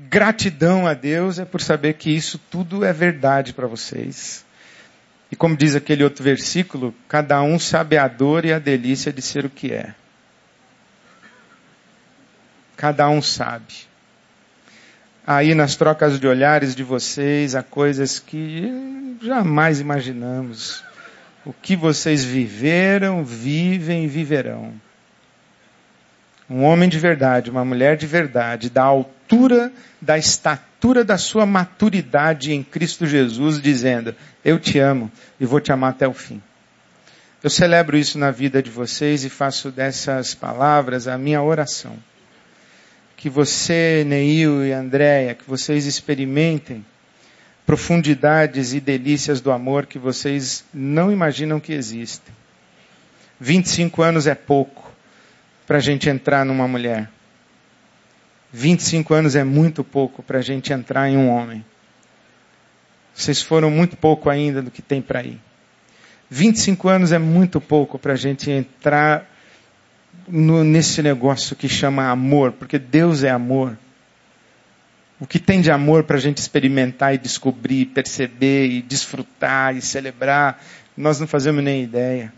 gratidão 0.07 0.87
a 0.87 0.93
Deus 0.93 1.39
é 1.39 1.45
por 1.45 1.61
saber 1.61 1.95
que 1.95 2.09
isso 2.09 2.39
tudo 2.49 2.85
é 2.85 2.93
verdade 2.93 3.51
para 3.53 3.67
vocês. 3.67 4.45
E 5.31 5.35
como 5.35 5.57
diz 5.57 5.75
aquele 5.75 6.03
outro 6.03 6.23
versículo, 6.23 6.95
cada 7.07 7.41
um 7.41 7.59
sabe 7.59 7.97
a 7.97 8.07
dor 8.07 8.45
e 8.45 8.53
a 8.53 8.59
delícia 8.59 9.11
de 9.11 9.21
ser 9.21 9.45
o 9.45 9.49
que 9.49 9.73
é. 9.73 9.93
Cada 12.77 13.09
um 13.09 13.21
sabe. 13.21 13.89
Aí 15.27 15.53
nas 15.53 15.75
trocas 15.75 16.19
de 16.19 16.25
olhares 16.25 16.73
de 16.73 16.81
vocês 16.81 17.53
há 17.53 17.61
coisas 17.61 18.19
que 18.19 19.17
jamais 19.21 19.79
imaginamos. 19.79 20.83
O 21.45 21.53
que 21.53 21.75
vocês 21.75 22.23
viveram, 22.23 23.23
vivem 23.23 24.05
e 24.05 24.07
viverão. 24.07 24.73
Um 26.49 26.63
homem 26.63 26.89
de 26.89 26.97
verdade, 26.97 27.51
uma 27.51 27.63
mulher 27.63 27.95
de 27.95 28.07
verdade, 28.07 28.69
da 28.69 28.83
altura, 28.83 29.18
da 30.01 30.17
estatura 30.17 31.03
da 31.03 31.17
sua 31.17 31.45
maturidade 31.45 32.53
em 32.53 32.63
Cristo 32.63 33.05
Jesus, 33.05 33.61
dizendo: 33.61 34.15
Eu 34.43 34.59
te 34.59 34.79
amo 34.79 35.11
e 35.39 35.45
vou 35.45 35.59
te 35.59 35.71
amar 35.71 35.91
até 35.91 36.07
o 36.07 36.13
fim. 36.13 36.41
Eu 37.43 37.49
celebro 37.49 37.97
isso 37.97 38.17
na 38.17 38.31
vida 38.31 38.61
de 38.61 38.69
vocês 38.69 39.23
e 39.23 39.29
faço 39.29 39.71
dessas 39.71 40.35
palavras 40.35 41.07
a 41.07 41.17
minha 41.17 41.41
oração 41.41 41.97
que 43.19 43.29
você, 43.29 44.05
Neil 44.07 44.65
e 44.65 44.71
Andréia, 44.71 45.35
que 45.35 45.43
vocês 45.45 45.85
experimentem 45.85 46.85
profundidades 47.65 48.73
e 48.73 48.79
delícias 48.79 49.41
do 49.41 49.51
amor 49.51 49.87
que 49.87 49.99
vocês 49.99 50.63
não 50.73 51.11
imaginam 51.11 51.59
que 51.59 51.73
existem. 51.73 52.33
25 53.37 54.01
anos 54.01 54.25
é 54.25 54.33
pouco 54.33 54.89
para 55.67 55.79
a 55.79 55.81
gente 55.81 56.09
entrar 56.09 56.45
numa 56.45 56.65
mulher. 56.65 57.09
25 58.51 59.13
anos 59.13 59.35
é 59.35 59.43
muito 59.43 59.83
pouco 59.83 60.23
para 60.23 60.39
a 60.39 60.41
gente 60.41 60.73
entrar 60.73 61.09
em 61.09 61.17
um 61.17 61.29
homem. 61.29 61.63
Vocês 63.13 63.41
foram 63.41 63.69
muito 63.69 63.97
pouco 63.97 64.29
ainda 64.29 64.61
do 64.61 64.71
que 64.71 64.81
tem 64.81 65.01
para 65.01 65.23
ir. 65.23 65.39
25 66.29 66.87
anos 66.87 67.11
é 67.11 67.19
muito 67.19 67.59
pouco 67.59 67.99
para 67.99 68.13
a 68.13 68.15
gente 68.15 68.49
entrar 68.49 69.29
no, 70.27 70.63
nesse 70.63 71.01
negócio 71.01 71.55
que 71.55 71.67
chama 71.67 72.09
amor, 72.09 72.51
porque 72.53 72.77
Deus 72.77 73.23
é 73.23 73.29
amor. 73.29 73.77
O 75.19 75.27
que 75.27 75.37
tem 75.37 75.59
de 75.59 75.69
amor 75.69 76.03
para 76.03 76.15
a 76.15 76.19
gente 76.19 76.37
experimentar 76.37 77.13
e 77.13 77.17
descobrir, 77.17 77.87
perceber 77.87 78.67
e 78.67 78.81
desfrutar 78.81 79.75
e 79.75 79.81
celebrar, 79.81 80.63
nós 80.95 81.19
não 81.19 81.27
fazemos 81.27 81.63
nem 81.63 81.83
ideia. 81.83 82.31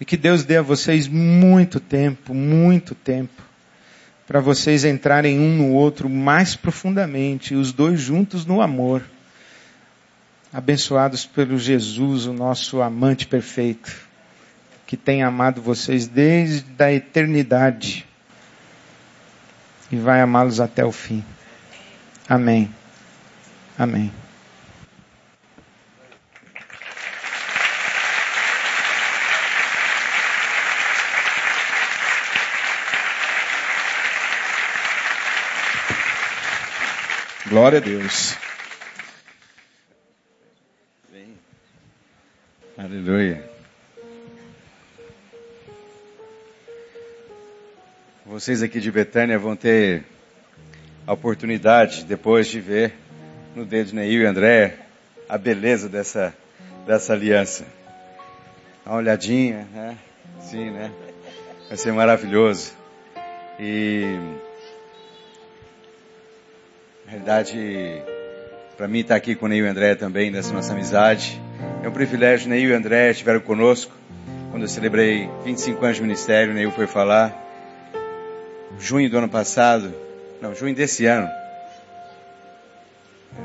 E 0.00 0.04
que 0.04 0.16
Deus 0.16 0.44
dê 0.44 0.56
a 0.56 0.62
vocês 0.62 1.06
muito 1.06 1.78
tempo, 1.78 2.32
muito 2.32 2.94
tempo, 2.94 3.42
para 4.26 4.40
vocês 4.40 4.84
entrarem 4.84 5.38
um 5.38 5.56
no 5.56 5.72
outro 5.72 6.08
mais 6.08 6.56
profundamente, 6.56 7.54
os 7.54 7.72
dois 7.72 8.00
juntos 8.00 8.44
no 8.44 8.60
amor. 8.60 9.02
Abençoados 10.52 11.26
pelo 11.26 11.58
Jesus, 11.58 12.26
o 12.26 12.32
nosso 12.32 12.80
amante 12.80 13.26
perfeito 13.26 14.06
que 14.86 14.96
tem 14.96 15.22
amado 15.22 15.60
vocês 15.60 16.06
desde 16.06 16.82
a 16.82 16.92
eternidade 16.92 18.06
e 19.90 19.96
vai 19.96 20.20
amá-los 20.20 20.60
até 20.60 20.84
o 20.84 20.92
fim. 20.92 21.24
Amém. 22.28 22.70
Amém. 23.76 24.12
Glória 37.56 37.78
a 37.78 37.80
Deus. 37.80 38.36
Aleluia. 42.76 43.50
Vocês 48.26 48.62
aqui 48.62 48.78
de 48.78 48.92
Betânia 48.92 49.38
vão 49.38 49.56
ter 49.56 50.04
a 51.06 51.14
oportunidade, 51.14 52.04
depois 52.04 52.46
de 52.46 52.60
ver 52.60 52.92
no 53.54 53.64
dedo 53.64 53.86
de 53.86 53.94
Neil 53.94 54.20
e 54.20 54.26
André, 54.26 54.76
a 55.26 55.38
beleza 55.38 55.88
dessa, 55.88 56.36
dessa 56.86 57.14
aliança. 57.14 57.64
Dá 58.84 58.90
uma 58.90 58.98
olhadinha, 58.98 59.66
né? 59.72 59.96
Sim, 60.42 60.72
né? 60.72 60.92
Vai 61.68 61.78
ser 61.78 61.92
maravilhoso. 61.92 62.74
E, 63.58 64.14
na 67.06 67.12
realidade, 67.12 68.02
para 68.76 68.88
mim 68.88 68.98
estar 68.98 69.14
aqui 69.14 69.36
com 69.36 69.46
o 69.46 69.48
Neil 69.48 69.64
e 69.64 69.68
André 69.68 69.94
também, 69.94 70.28
nessa 70.28 70.52
nossa 70.52 70.72
amizade, 70.72 71.40
é 71.82 71.88
um 71.88 71.92
privilégio. 71.92 72.48
Neil 72.48 72.70
e 72.70 72.72
André 72.72 73.12
estiveram 73.12 73.38
conosco 73.38 73.92
quando 74.50 74.62
eu 74.62 74.68
celebrei 74.68 75.30
25 75.44 75.84
anos 75.84 75.96
de 75.98 76.02
ministério. 76.02 76.52
Neil 76.52 76.72
foi 76.72 76.88
falar 76.88 77.32
junho 78.80 79.08
do 79.08 79.18
ano 79.18 79.28
passado, 79.28 79.94
não, 80.42 80.52
junho 80.52 80.74
desse 80.74 81.06
ano. 81.06 81.30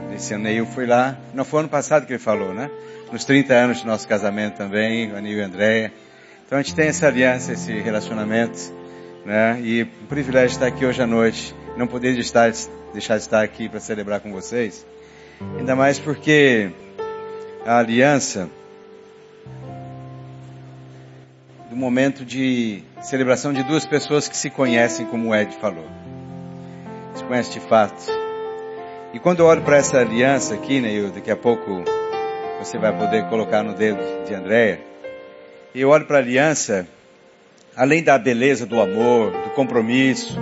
Desse 0.10 0.34
ano 0.34 0.50
eu 0.50 0.66
fui 0.66 0.88
lá, 0.88 1.16
não 1.32 1.46
foi 1.46 1.60
ano 1.60 1.70
passado 1.70 2.08
que 2.08 2.14
ele 2.14 2.20
falou, 2.20 2.56
né? 2.56 2.70
Nos 3.12 3.26
30 3.26 3.54
anos 3.54 3.82
do 3.82 3.88
nosso 3.88 4.08
casamento 4.08 4.56
também, 4.56 5.12
o 5.12 5.16
Anil 5.16 5.38
e 5.38 5.42
a 5.42 5.46
Andréia. 5.46 5.94
Então 6.48 6.58
a 6.58 6.62
gente 6.64 6.74
tem 6.74 6.88
essa 6.88 7.06
aliança, 7.08 7.54
esse 7.54 7.72
relacionamento, 7.74 8.74
né? 9.26 9.60
E 9.62 9.84
um 9.84 10.06
privilégio 10.08 10.54
estar 10.54 10.68
aqui 10.68 10.86
hoje 10.86 11.02
à 11.02 11.08
noite. 11.08 11.56
Não 11.78 11.88
poder 11.88 12.18
estar, 12.18 12.52
deixar 12.94 13.18
de 13.18 13.24
estar 13.24 13.42
aqui 13.42 13.70
para 13.70 13.80
celebrar 13.80 14.20
com 14.20 14.32
vocês. 14.32 14.86
Ainda 15.58 15.76
mais 15.76 16.00
porque 16.00 16.72
a 17.66 17.80
aliança 17.80 18.50
do 21.70 21.76
momento 21.76 22.26
de 22.26 22.84
celebração 23.02 23.54
de 23.54 23.64
duas 23.64 23.86
pessoas 23.86 24.28
que 24.28 24.36
se 24.36 24.50
conhecem, 24.50 25.06
como 25.06 25.30
o 25.30 25.36
Ed 25.36 25.56
falou. 25.56 25.86
Se 27.16 27.24
conhecem 27.24 27.54
de 27.54 27.60
fato. 27.62 28.04
E 29.14 29.20
quando 29.20 29.40
eu 29.40 29.46
olho 29.46 29.62
para 29.62 29.78
essa 29.78 30.00
aliança 30.00 30.54
aqui, 30.54 30.82
né, 30.82 30.92
eu, 30.92 31.12
daqui 31.12 31.32
a 31.32 31.36
pouco 31.36 31.84
você 32.60 32.78
vai 32.78 32.96
poder 32.96 33.28
colocar 33.30 33.64
no 33.64 33.74
dedo 33.74 34.00
de 34.26 34.34
Andréia, 34.34 34.82
eu 35.74 35.90
olho 35.90 36.06
para 36.06 36.18
a 36.18 36.20
aliança, 36.20 36.88
além 37.76 38.04
da 38.04 38.18
beleza 38.18 38.66
do 38.66 38.82
amor, 38.82 39.32
do 39.32 39.50
compromisso, 39.52 40.38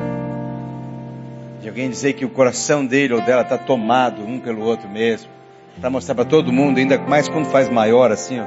de 1.62 1.68
alguém 1.68 1.90
dizer 1.90 2.14
que 2.14 2.26
o 2.26 2.30
coração 2.30 2.86
dele 2.86 3.14
ou 3.14 3.22
dela 3.22 3.42
está 3.42 3.58
tomado 3.58 4.24
um 4.24 4.40
pelo 4.40 4.62
outro 4.62 4.90
mesmo, 4.90 5.30
para 5.80 5.90
mostrar 5.90 6.16
para 6.16 6.26
todo 6.26 6.52
mundo, 6.52 6.78
ainda 6.78 6.98
mais 6.98 7.28
quando 7.28 7.46
faz 7.46 7.70
maior 7.70 8.12
assim, 8.12 8.40
ó, 8.40 8.46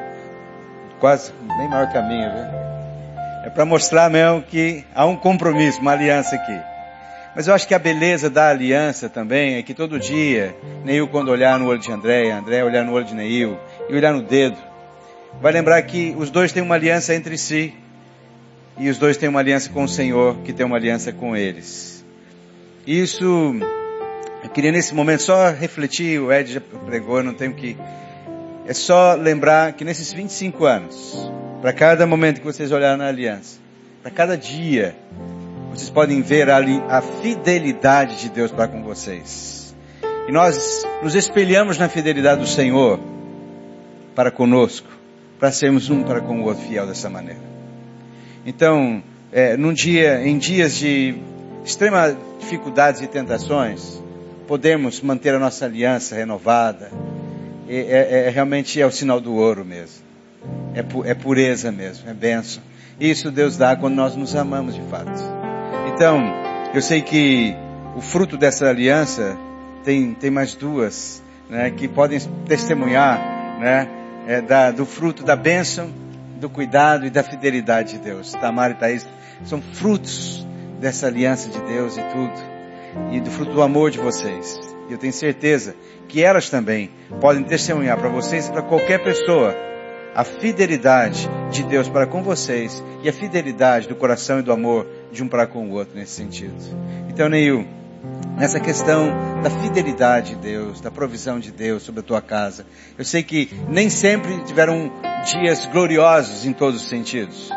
quase 0.98 1.32
bem 1.58 1.68
maior 1.68 1.88
minha, 2.06 2.30
viu? 2.30 2.62
É 3.44 3.50
para 3.50 3.64
mostrar 3.64 4.08
mesmo 4.08 4.42
que 4.42 4.84
há 4.94 5.04
um 5.04 5.16
compromisso, 5.16 5.80
uma 5.80 5.92
aliança 5.92 6.36
aqui. 6.36 6.60
Mas 7.34 7.48
eu 7.48 7.54
acho 7.54 7.66
que 7.66 7.74
a 7.74 7.78
beleza 7.78 8.28
da 8.28 8.50
aliança 8.50 9.08
também 9.08 9.54
é 9.54 9.62
que 9.62 9.72
todo 9.72 9.98
dia, 9.98 10.54
Neil 10.84 11.08
quando 11.08 11.30
olhar 11.30 11.58
no 11.58 11.66
olho 11.66 11.78
de 11.80 11.90
André, 11.90 12.30
André 12.30 12.62
olhar 12.62 12.84
no 12.84 12.92
olho 12.92 13.04
de 13.04 13.14
Neil 13.14 13.58
e 13.88 13.94
olhar 13.94 14.12
no 14.12 14.22
dedo, 14.22 14.56
vai 15.40 15.50
lembrar 15.50 15.80
que 15.82 16.14
os 16.16 16.30
dois 16.30 16.52
têm 16.52 16.62
uma 16.62 16.74
aliança 16.74 17.14
entre 17.14 17.38
si. 17.38 17.74
E 18.78 18.88
os 18.88 18.98
dois 18.98 19.16
têm 19.16 19.28
uma 19.28 19.40
aliança 19.40 19.70
com 19.70 19.84
o 19.84 19.88
Senhor, 19.88 20.36
que 20.44 20.52
tem 20.52 20.64
uma 20.64 20.76
aliança 20.76 21.12
com 21.12 21.36
eles. 21.36 22.04
Isso, 22.86 23.24
eu 24.42 24.50
queria 24.50 24.72
nesse 24.72 24.94
momento 24.94 25.22
só 25.22 25.50
refletir, 25.50 26.20
o 26.20 26.32
Ed 26.32 26.54
já 26.54 26.60
pregou, 26.60 27.18
eu 27.18 27.24
não 27.24 27.34
tenho 27.34 27.54
que... 27.54 27.76
É 28.66 28.72
só 28.72 29.14
lembrar 29.14 29.72
que 29.72 29.84
nesses 29.84 30.12
25 30.12 30.64
anos, 30.64 31.30
para 31.60 31.72
cada 31.72 32.06
momento 32.06 32.40
que 32.40 32.46
vocês 32.46 32.72
olharem 32.72 32.98
na 32.98 33.08
aliança, 33.08 33.60
para 34.02 34.10
cada 34.10 34.36
dia, 34.36 34.96
vocês 35.70 35.90
podem 35.90 36.22
ver 36.22 36.50
ali 36.50 36.82
a 36.88 37.00
fidelidade 37.00 38.20
de 38.20 38.28
Deus 38.28 38.50
para 38.50 38.68
com 38.68 38.82
vocês. 38.82 39.74
E 40.28 40.32
nós 40.32 40.84
nos 41.02 41.14
espelhamos 41.14 41.78
na 41.78 41.88
fidelidade 41.88 42.40
do 42.40 42.46
Senhor 42.46 42.98
para 44.14 44.30
conosco, 44.30 44.88
para 45.38 45.50
sermos 45.50 45.90
um 45.90 46.02
para 46.02 46.20
com 46.20 46.40
o 46.40 46.44
outro 46.44 46.64
fiel 46.64 46.86
dessa 46.86 47.08
maneira. 47.08 47.40
Então, 48.44 49.02
é, 49.32 49.56
num 49.56 49.72
dia, 49.72 50.26
em 50.26 50.36
dias 50.36 50.74
de 50.76 51.14
extrema 51.64 52.16
dificuldades 52.40 53.00
e 53.00 53.06
tentações, 53.06 54.02
podemos 54.46 55.00
manter 55.00 55.34
a 55.34 55.38
nossa 55.38 55.64
aliança 55.64 56.16
renovada. 56.16 56.90
É, 57.68 57.76
é, 57.76 58.26
é 58.26 58.30
realmente 58.30 58.80
é 58.80 58.86
o 58.86 58.90
sinal 58.90 59.20
do 59.20 59.34
ouro 59.34 59.64
mesmo. 59.64 60.04
É, 60.74 60.82
pu 60.82 61.04
é 61.04 61.14
pureza 61.14 61.70
mesmo, 61.70 62.10
é 62.10 62.14
bênção. 62.14 62.62
Isso 62.98 63.30
Deus 63.30 63.56
dá 63.56 63.76
quando 63.76 63.94
nós 63.94 64.16
nos 64.16 64.34
amamos 64.34 64.74
de 64.74 64.82
fato. 64.82 65.22
Então, 65.94 66.20
eu 66.74 66.82
sei 66.82 67.00
que 67.00 67.54
o 67.96 68.00
fruto 68.00 68.36
dessa 68.36 68.68
aliança 68.68 69.36
tem, 69.84 70.14
tem 70.14 70.30
mais 70.30 70.54
duas, 70.54 71.22
né, 71.48 71.70
que 71.70 71.86
podem 71.86 72.18
testemunhar, 72.46 73.18
né, 73.60 73.88
é, 74.26 74.40
da, 74.40 74.70
do 74.70 74.86
fruto 74.86 75.22
da 75.22 75.36
bênção, 75.36 75.90
do 76.42 76.50
cuidado 76.50 77.06
e 77.06 77.10
da 77.10 77.22
fidelidade 77.22 77.92
de 77.92 77.98
Deus. 77.98 78.32
Tamar 78.32 78.72
e 78.72 78.74
Thaís 78.74 79.08
são 79.44 79.62
frutos 79.62 80.44
dessa 80.80 81.06
aliança 81.06 81.48
de 81.48 81.60
Deus 81.60 81.96
e 81.96 82.02
tudo. 82.02 82.52
E 83.12 83.20
do 83.20 83.30
fruto 83.30 83.52
do 83.52 83.62
amor 83.62 83.90
de 83.90 83.98
vocês. 83.98 84.60
E 84.88 84.92
eu 84.92 84.98
tenho 84.98 85.12
certeza 85.12 85.74
que 86.08 86.22
elas 86.22 86.50
também 86.50 86.90
podem 87.20 87.44
testemunhar 87.44 87.96
para 87.96 88.08
vocês 88.08 88.48
e 88.48 88.52
para 88.52 88.60
qualquer 88.60 89.02
pessoa 89.02 89.54
a 90.14 90.24
fidelidade 90.24 91.30
de 91.50 91.62
Deus 91.62 91.88
para 91.88 92.06
com 92.06 92.22
vocês 92.22 92.82
e 93.02 93.08
a 93.08 93.12
fidelidade 93.12 93.88
do 93.88 93.94
coração 93.94 94.40
e 94.40 94.42
do 94.42 94.52
amor 94.52 94.86
de 95.10 95.22
um 95.22 95.28
para 95.28 95.46
com 95.46 95.70
o 95.70 95.72
outro 95.72 95.94
nesse 95.94 96.12
sentido. 96.12 96.56
Então, 97.08 97.28
Neil, 97.28 97.66
nessa 98.36 98.58
questão 98.60 99.10
da 99.42 99.50
fidelidade 99.50 100.30
de 100.30 100.36
Deus, 100.36 100.80
da 100.80 100.90
provisão 100.90 101.38
de 101.38 101.50
Deus 101.50 101.82
sobre 101.82 102.00
a 102.00 102.02
tua 102.02 102.20
casa, 102.20 102.66
eu 102.98 103.04
sei 103.04 103.22
que 103.22 103.50
nem 103.68 103.88
sempre 103.88 104.42
tiveram 104.44 104.92
dias 105.24 105.66
gloriosos 105.66 106.44
em 106.44 106.52
todos 106.52 106.82
os 106.82 106.88
sentidos, 106.88 107.50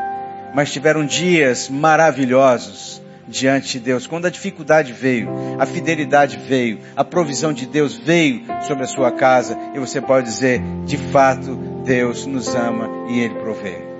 mas 0.53 0.71
tiveram 0.71 1.05
dias 1.05 1.69
maravilhosos 1.69 3.01
diante 3.27 3.73
de 3.73 3.79
Deus. 3.79 4.07
Quando 4.07 4.25
a 4.25 4.29
dificuldade 4.29 4.93
veio, 4.93 5.29
a 5.59 5.65
fidelidade 5.65 6.37
veio, 6.37 6.79
a 6.95 7.03
provisão 7.03 7.51
de 7.51 7.65
Deus 7.65 7.97
veio 7.97 8.43
sobre 8.67 8.83
a 8.83 8.87
sua 8.87 9.11
casa 9.11 9.57
e 9.73 9.79
você 9.79 9.99
pode 9.99 10.27
dizer, 10.27 10.61
de 10.85 10.97
fato, 10.97 11.55
Deus 11.83 12.25
nos 12.25 12.53
ama 12.55 12.89
e 13.09 13.19
Ele 13.19 13.35
provê. 13.35 13.95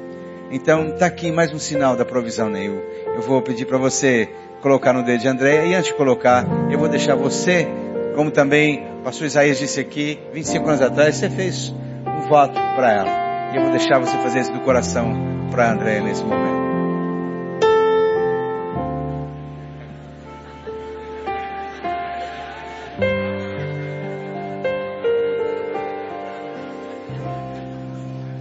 Então, 0.52 0.90
está 0.90 1.08
aqui 1.08 1.32
mais 1.32 1.52
um 1.52 1.60
sinal 1.60 1.96
da 1.96 2.06
provisão, 2.06 2.50
Neil. 2.50 2.82
Eu 3.16 3.22
vou 3.22 3.42
pedir 3.42 3.66
para 3.66 3.78
você 3.78 4.30
colocar 4.66 4.94
no 4.94 5.04
dedo 5.04 5.22
de 5.22 5.28
André 5.28 5.68
e 5.68 5.76
antes 5.76 5.92
de 5.92 5.94
colocar, 5.94 6.44
eu 6.72 6.80
vou 6.80 6.90
deixar 6.90 7.14
você, 7.14 7.68
como 8.16 8.32
também 8.32 8.84
o 8.98 9.04
pastor 9.04 9.28
Isaías 9.28 9.60
disse 9.60 9.80
aqui, 9.80 10.20
25 10.34 10.68
anos 10.68 10.82
atrás, 10.82 11.18
você 11.18 11.30
fez 11.30 11.70
um 12.08 12.28
voto 12.28 12.56
para 12.76 12.92
ela. 12.92 13.54
E 13.54 13.58
eu 13.58 13.62
vou 13.62 13.70
deixar 13.70 14.00
você 14.00 14.18
fazer 14.18 14.40
isso 14.40 14.52
do 14.52 14.62
coração 14.62 15.14
para 15.52 15.72
André 15.72 16.00
nesse 16.00 16.24
momento. 16.24 16.66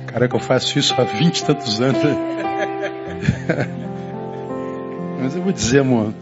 Cara, 0.06 0.26
que 0.26 0.34
eu 0.34 0.40
faço 0.40 0.78
isso 0.78 0.94
há 0.96 1.04
vinte 1.04 1.40
e 1.40 1.44
tantos 1.44 1.82
anos. 1.82 2.00
Mas 5.20 5.36
eu 5.36 5.42
vou 5.42 5.52
dizer, 5.52 5.80
amor. 5.80 6.12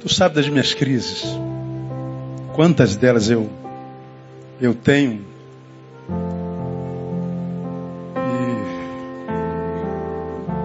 Tu 0.00 0.08
sabe 0.08 0.34
das 0.34 0.48
minhas 0.48 0.74
crises. 0.74 1.24
Quantas 2.54 2.96
delas 2.96 3.30
eu 3.30 3.48
eu 4.60 4.74
tenho 4.74 5.24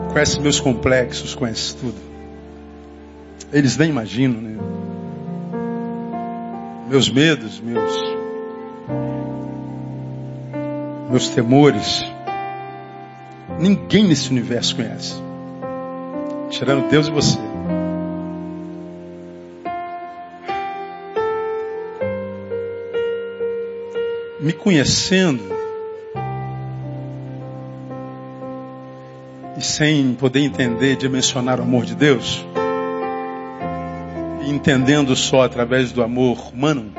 e 0.10 0.12
conhece 0.12 0.40
meus 0.40 0.60
complexos, 0.60 1.34
conhece 1.34 1.76
tudo. 1.76 1.96
Eles 3.52 3.78
nem 3.78 3.90
imaginam, 3.90 4.42
né? 4.42 4.58
meus 6.90 7.10
medos, 7.10 7.60
meus 7.60 8.17
meus 11.18 11.30
temores. 11.30 12.06
Ninguém 13.60 14.04
nesse 14.04 14.30
universo 14.30 14.76
conhece. 14.76 15.16
Tirando 16.52 16.88
Deus 16.90 17.08
e 17.08 17.12
você. 17.12 17.40
Me 24.40 24.54
conhecendo 24.54 25.44
e 29.58 29.62
sem 29.62 30.14
poder 30.14 30.42
entender, 30.42 30.96
dimensionar 30.98 31.60
o 31.60 31.64
amor 31.64 31.84
de 31.84 31.96
Deus, 31.96 32.46
e 34.46 34.52
entendendo 34.52 35.16
só 35.16 35.42
através 35.42 35.92
do 35.92 36.04
amor 36.04 36.54
humano, 36.54 36.94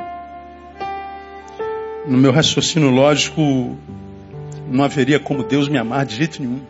no 2.05 2.17
meu 2.17 2.33
raciocínio 2.33 2.89
lógico, 2.89 3.77
não 4.69 4.83
haveria 4.83 5.19
como 5.19 5.43
Deus 5.43 5.67
me 5.67 5.77
amar 5.77 6.05
de 6.05 6.15
jeito 6.15 6.41
nenhum. 6.41 6.61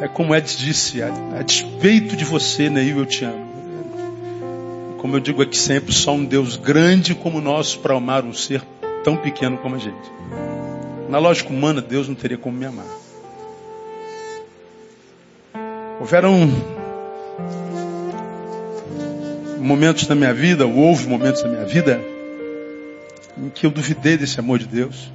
É 0.00 0.08
como 0.08 0.34
Ed 0.34 0.56
disse, 0.56 1.02
a, 1.02 1.12
a 1.38 1.42
despeito 1.42 2.16
de 2.16 2.24
você, 2.24 2.70
Neil, 2.70 2.98
eu 2.98 3.06
te 3.06 3.24
amo. 3.24 3.50
Como 4.98 5.16
eu 5.16 5.20
digo 5.20 5.42
aqui 5.42 5.56
sempre, 5.56 5.92
só 5.92 6.12
um 6.12 6.24
Deus 6.24 6.56
grande 6.56 7.14
como 7.14 7.38
o 7.38 7.40
nosso 7.40 7.78
para 7.78 7.94
amar 7.94 8.24
um 8.24 8.34
ser 8.34 8.62
tão 9.04 9.16
pequeno 9.16 9.58
como 9.58 9.76
a 9.76 9.78
gente. 9.78 10.10
Na 11.08 11.18
lógica 11.18 11.50
humana, 11.50 11.80
Deus 11.80 12.08
não 12.08 12.14
teria 12.14 12.38
como 12.38 12.56
me 12.56 12.66
amar. 12.66 12.86
Houveram 16.00 16.50
momentos 19.58 20.08
na 20.08 20.14
minha 20.14 20.32
vida, 20.32 20.66
ou 20.66 20.74
houve 20.76 21.06
momentos 21.06 21.42
na 21.42 21.50
minha 21.50 21.64
vida, 21.66 22.00
que 23.60 23.66
eu 23.66 23.70
duvidei 23.70 24.16
desse 24.16 24.40
amor 24.40 24.58
de 24.58 24.64
Deus. 24.64 25.12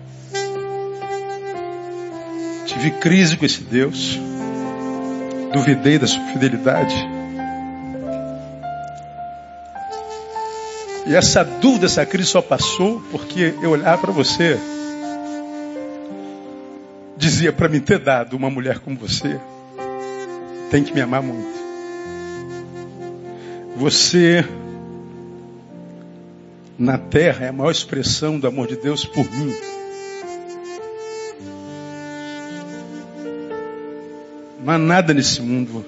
Tive 2.68 2.92
crise 2.92 3.36
com 3.36 3.44
esse 3.44 3.64
Deus. 3.64 4.20
Duvidei 5.52 5.98
da 5.98 6.06
sua 6.06 6.22
fidelidade. 6.28 6.96
E 11.08 11.16
essa 11.16 11.44
dúvida, 11.44 11.88
essa 11.88 12.06
crise 12.06 12.30
só 12.30 12.42
passou 12.42 13.02
porque 13.10 13.56
eu 13.64 13.72
olhava 13.72 14.00
para 14.00 14.12
você. 14.12 14.60
Dizia 17.18 17.52
para 17.52 17.68
mim 17.68 17.80
ter 17.80 17.98
dado 17.98 18.38
uma 18.38 18.52
mulher 18.52 18.78
como 18.78 18.96
você. 18.96 19.40
Tem 20.70 20.84
que 20.84 20.94
me 20.94 21.02
amar 21.02 21.24
muito. 21.24 21.50
Você 23.76 24.46
na 26.78 26.98
terra 26.98 27.46
é 27.46 27.50
a 27.50 27.54
maior 27.54 27.72
expressão 27.72 28.40
do 28.40 28.48
amor 28.48 28.68
de 28.68 28.76
Deus 28.76 29.06
por 29.06 29.30
mim. 29.32 29.54
Não 34.64 34.74
há 34.74 34.78
nada 34.78 35.14
nesse 35.14 35.42
mundo 35.42 35.86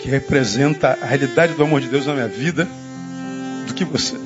que 0.00 0.08
representa 0.08 0.98
a 1.00 1.06
realidade 1.06 1.54
do 1.54 1.62
amor 1.62 1.80
de 1.80 1.88
Deus 1.88 2.06
na 2.06 2.14
minha 2.14 2.28
vida 2.28 2.68
do 3.66 3.74
que 3.74 3.84
você. 3.84 4.16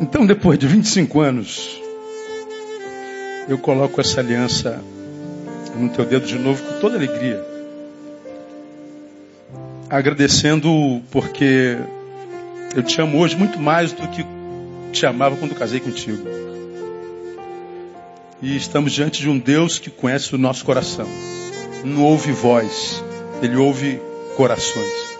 Então, 0.00 0.24
depois 0.24 0.58
de 0.58 0.66
25 0.66 1.20
anos, 1.20 1.80
eu 3.48 3.58
coloco 3.58 4.00
essa 4.00 4.20
aliança 4.20 4.82
no 5.76 5.88
teu 5.90 6.04
dedo 6.04 6.26
de 6.26 6.38
novo 6.38 6.62
com 6.62 6.80
toda 6.80 6.96
alegria 6.96 7.51
agradecendo 9.92 11.02
porque 11.10 11.76
eu 12.74 12.82
te 12.82 12.98
amo 12.98 13.18
hoje 13.18 13.36
muito 13.36 13.60
mais 13.60 13.92
do 13.92 14.08
que 14.08 14.24
te 14.90 15.04
amava 15.04 15.36
quando 15.36 15.54
casei 15.54 15.80
contigo. 15.80 16.26
E 18.40 18.56
estamos 18.56 18.90
diante 18.90 19.20
de 19.20 19.28
um 19.28 19.38
Deus 19.38 19.78
que 19.78 19.90
conhece 19.90 20.34
o 20.34 20.38
nosso 20.38 20.64
coração. 20.64 21.06
Não 21.84 22.04
ouve 22.04 22.32
voz, 22.32 23.04
ele 23.42 23.54
ouve 23.56 24.00
corações. 24.34 25.12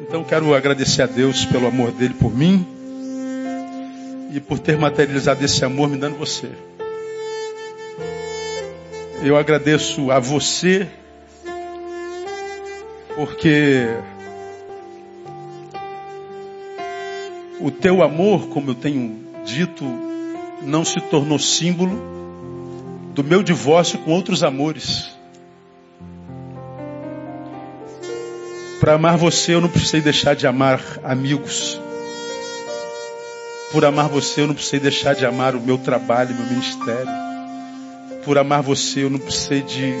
Então 0.00 0.24
quero 0.24 0.52
agradecer 0.52 1.02
a 1.02 1.06
Deus 1.06 1.44
pelo 1.44 1.68
amor 1.68 1.92
dele 1.92 2.14
por 2.14 2.36
mim 2.36 2.66
e 4.34 4.40
por 4.40 4.58
ter 4.58 4.76
materializado 4.76 5.44
esse 5.44 5.64
amor 5.64 5.88
me 5.88 5.96
dando 5.96 6.16
você. 6.16 6.50
Eu 9.22 9.36
agradeço 9.36 10.10
a 10.10 10.18
você 10.18 10.88
porque 13.16 13.86
o 17.60 17.70
teu 17.70 18.02
amor, 18.02 18.48
como 18.48 18.70
eu 18.70 18.74
tenho 18.74 19.20
dito, 19.44 19.84
não 20.62 20.84
se 20.84 21.00
tornou 21.00 21.38
símbolo 21.38 22.12
do 23.14 23.22
meu 23.22 23.42
divórcio 23.42 23.98
com 24.00 24.12
outros 24.12 24.42
amores. 24.42 25.10
Para 28.80 28.94
amar 28.94 29.16
você, 29.16 29.54
eu 29.54 29.60
não 29.60 29.68
precisei 29.68 30.00
deixar 30.00 30.34
de 30.34 30.46
amar 30.46 30.80
amigos. 31.04 31.80
Por 33.70 33.84
amar 33.84 34.08
você, 34.08 34.42
eu 34.42 34.46
não 34.48 34.54
precisei 34.54 34.80
deixar 34.80 35.14
de 35.14 35.24
amar 35.24 35.54
o 35.54 35.60
meu 35.60 35.78
trabalho, 35.78 36.34
meu 36.34 36.46
ministério. 36.46 37.08
Por 38.24 38.38
amar 38.38 38.60
você, 38.60 39.04
eu 39.04 39.10
não 39.10 39.20
precisei 39.20 39.62
de 39.62 39.94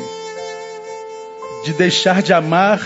de 1.64 1.72
deixar 1.72 2.22
de 2.22 2.32
amar 2.32 2.80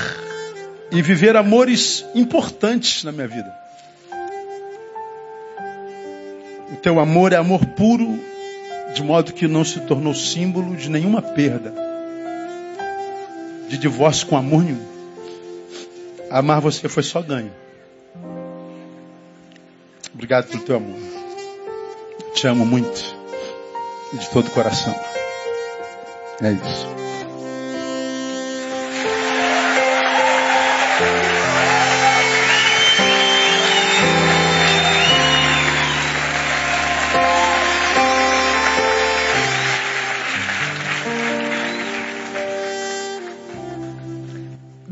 e 0.91 1.03
viver 1.03 1.37
amores 1.37 2.05
importantes 2.15 3.05
na 3.05 3.13
minha 3.13 3.27
vida. 3.27 3.53
O 6.73 6.77
teu 6.77 7.01
amor 7.01 7.33
é 7.33 7.37
amor 7.37 7.65
puro, 7.65 8.19
de 8.95 9.03
modo 9.03 9.33
que 9.33 9.49
não 9.49 9.65
se 9.65 9.81
tornou 9.81 10.15
símbolo 10.15 10.77
de 10.77 10.91
nenhuma 10.91 11.23
perda, 11.23 11.73
de 13.69 13.79
divórcio 13.79 14.27
com 14.27 14.37
amor 14.37 14.63
nenhum. 14.63 14.87
Amar 16.31 16.61
você 16.61 16.89
foi 16.89 17.03
só 17.03 17.23
ganho. 17.23 17.53
Obrigado 20.13 20.49
pelo 20.49 20.63
teu 20.63 20.77
amor. 20.77 20.99
Te 22.35 22.47
amo 22.47 22.67
muito. 22.67 23.17
De 24.13 24.29
todo 24.31 24.47
o 24.47 24.51
coração. 24.51 24.95
É 26.43 26.53
isso. 26.53 27.06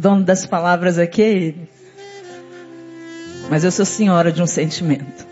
Dono 0.04 0.22
das 0.22 0.44
palavras 0.44 0.98
aqui 0.98 1.22
é 1.22 1.32
ele. 1.32 1.68
Mas 3.48 3.64
eu 3.64 3.70
sou 3.70 3.86
senhora 3.86 4.30
de 4.30 4.42
um 4.42 4.46
sentimento. 4.46 5.26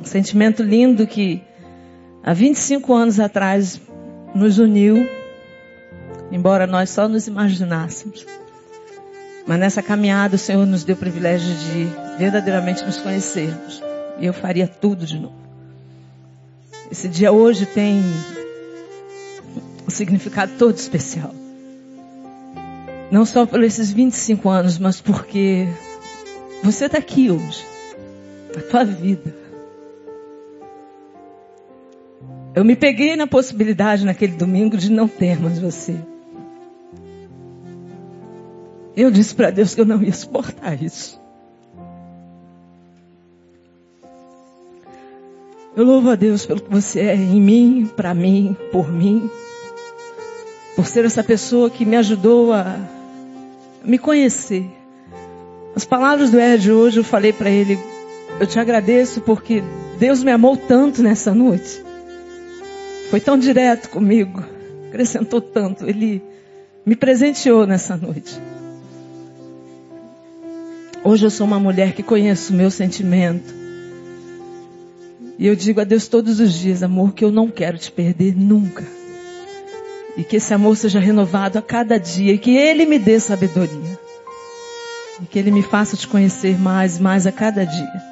Um 0.00 0.04
sentimento 0.04 0.62
lindo 0.62 1.04
que 1.08 1.42
há 2.22 2.32
25 2.32 2.94
anos 2.94 3.18
atrás 3.18 3.80
nos 4.32 4.60
uniu, 4.60 5.08
embora 6.30 6.68
nós 6.68 6.90
só 6.90 7.08
nos 7.08 7.26
imaginássemos. 7.26 8.24
Mas 9.44 9.58
nessa 9.58 9.82
caminhada 9.82 10.36
o 10.36 10.38
Senhor 10.38 10.64
nos 10.64 10.84
deu 10.84 10.94
o 10.94 10.98
privilégio 10.98 11.52
de 11.52 11.88
verdadeiramente 12.16 12.84
nos 12.84 12.98
conhecermos. 12.98 13.82
E 14.20 14.26
eu 14.26 14.32
faria 14.32 14.68
tudo 14.68 15.04
de 15.04 15.18
novo. 15.18 15.34
Esse 16.92 17.08
dia 17.08 17.32
hoje 17.32 17.66
tem 17.66 18.00
um 19.84 19.90
significado 19.90 20.52
todo 20.56 20.76
especial. 20.76 21.34
Não 23.10 23.24
só 23.24 23.46
por 23.46 23.62
esses 23.62 23.90
25 23.92 24.48
anos, 24.48 24.78
mas 24.78 25.00
porque 25.00 25.68
você 26.62 26.86
está 26.86 26.98
aqui 26.98 27.30
hoje. 27.30 27.64
A 28.56 28.60
tua 28.60 28.84
vida. 28.84 29.34
Eu 32.54 32.64
me 32.64 32.76
peguei 32.76 33.16
na 33.16 33.26
possibilidade 33.26 34.04
naquele 34.04 34.36
domingo 34.36 34.76
de 34.76 34.90
não 34.90 35.08
ter 35.08 35.40
mais 35.40 35.58
você. 35.58 35.96
Eu 38.96 39.10
disse 39.10 39.34
para 39.34 39.50
Deus 39.50 39.74
que 39.74 39.80
eu 39.80 39.84
não 39.84 40.00
ia 40.02 40.12
suportar 40.12 40.80
isso. 40.80 41.20
Eu 45.76 45.84
louvo 45.84 46.10
a 46.10 46.14
Deus 46.14 46.46
pelo 46.46 46.60
que 46.60 46.70
você 46.70 47.00
é 47.00 47.16
em 47.16 47.40
mim, 47.40 47.90
para 47.96 48.14
mim, 48.14 48.56
por 48.70 48.88
mim. 48.88 49.28
Por 50.76 50.86
ser 50.86 51.04
essa 51.04 51.22
pessoa 51.22 51.70
que 51.70 51.84
me 51.84 51.96
ajudou 51.96 52.52
a 52.52 52.76
me 53.84 53.98
conhecer. 53.98 54.66
As 55.76 55.84
palavras 55.84 56.30
do 56.30 56.40
Ed 56.40 56.70
hoje 56.70 56.98
eu 57.00 57.04
falei 57.04 57.32
para 57.32 57.50
ele, 57.50 57.78
eu 58.40 58.46
te 58.46 58.58
agradeço 58.58 59.20
porque 59.20 59.62
Deus 59.98 60.22
me 60.22 60.30
amou 60.30 60.56
tanto 60.56 61.02
nessa 61.02 61.34
noite. 61.34 61.82
Foi 63.10 63.20
tão 63.20 63.38
direto 63.38 63.90
comigo, 63.90 64.42
acrescentou 64.88 65.40
tanto. 65.40 65.88
Ele 65.88 66.22
me 66.84 66.96
presenteou 66.96 67.66
nessa 67.66 67.96
noite. 67.96 68.40
Hoje 71.04 71.26
eu 71.26 71.30
sou 71.30 71.46
uma 71.46 71.60
mulher 71.60 71.92
que 71.92 72.02
conheço 72.02 72.52
o 72.52 72.56
meu 72.56 72.70
sentimento. 72.70 73.54
E 75.38 75.46
eu 75.46 75.54
digo 75.54 75.80
a 75.80 75.84
Deus 75.84 76.08
todos 76.08 76.40
os 76.40 76.52
dias, 76.52 76.82
amor, 76.82 77.12
que 77.12 77.24
eu 77.24 77.30
não 77.30 77.50
quero 77.50 77.76
te 77.76 77.92
perder 77.92 78.34
nunca. 78.34 78.84
E 80.16 80.22
que 80.22 80.36
esse 80.36 80.54
amor 80.54 80.76
seja 80.76 81.00
renovado 81.00 81.58
a 81.58 81.62
cada 81.62 81.98
dia 81.98 82.32
e 82.32 82.38
que 82.38 82.56
Ele 82.56 82.86
me 82.86 82.98
dê 82.98 83.18
sabedoria. 83.18 83.98
E 85.20 85.26
que 85.26 85.38
Ele 85.38 85.50
me 85.50 85.62
faça 85.62 85.96
te 85.96 86.06
conhecer 86.06 86.58
mais 86.58 86.98
e 86.98 87.02
mais 87.02 87.26
a 87.26 87.32
cada 87.32 87.64
dia. 87.64 88.02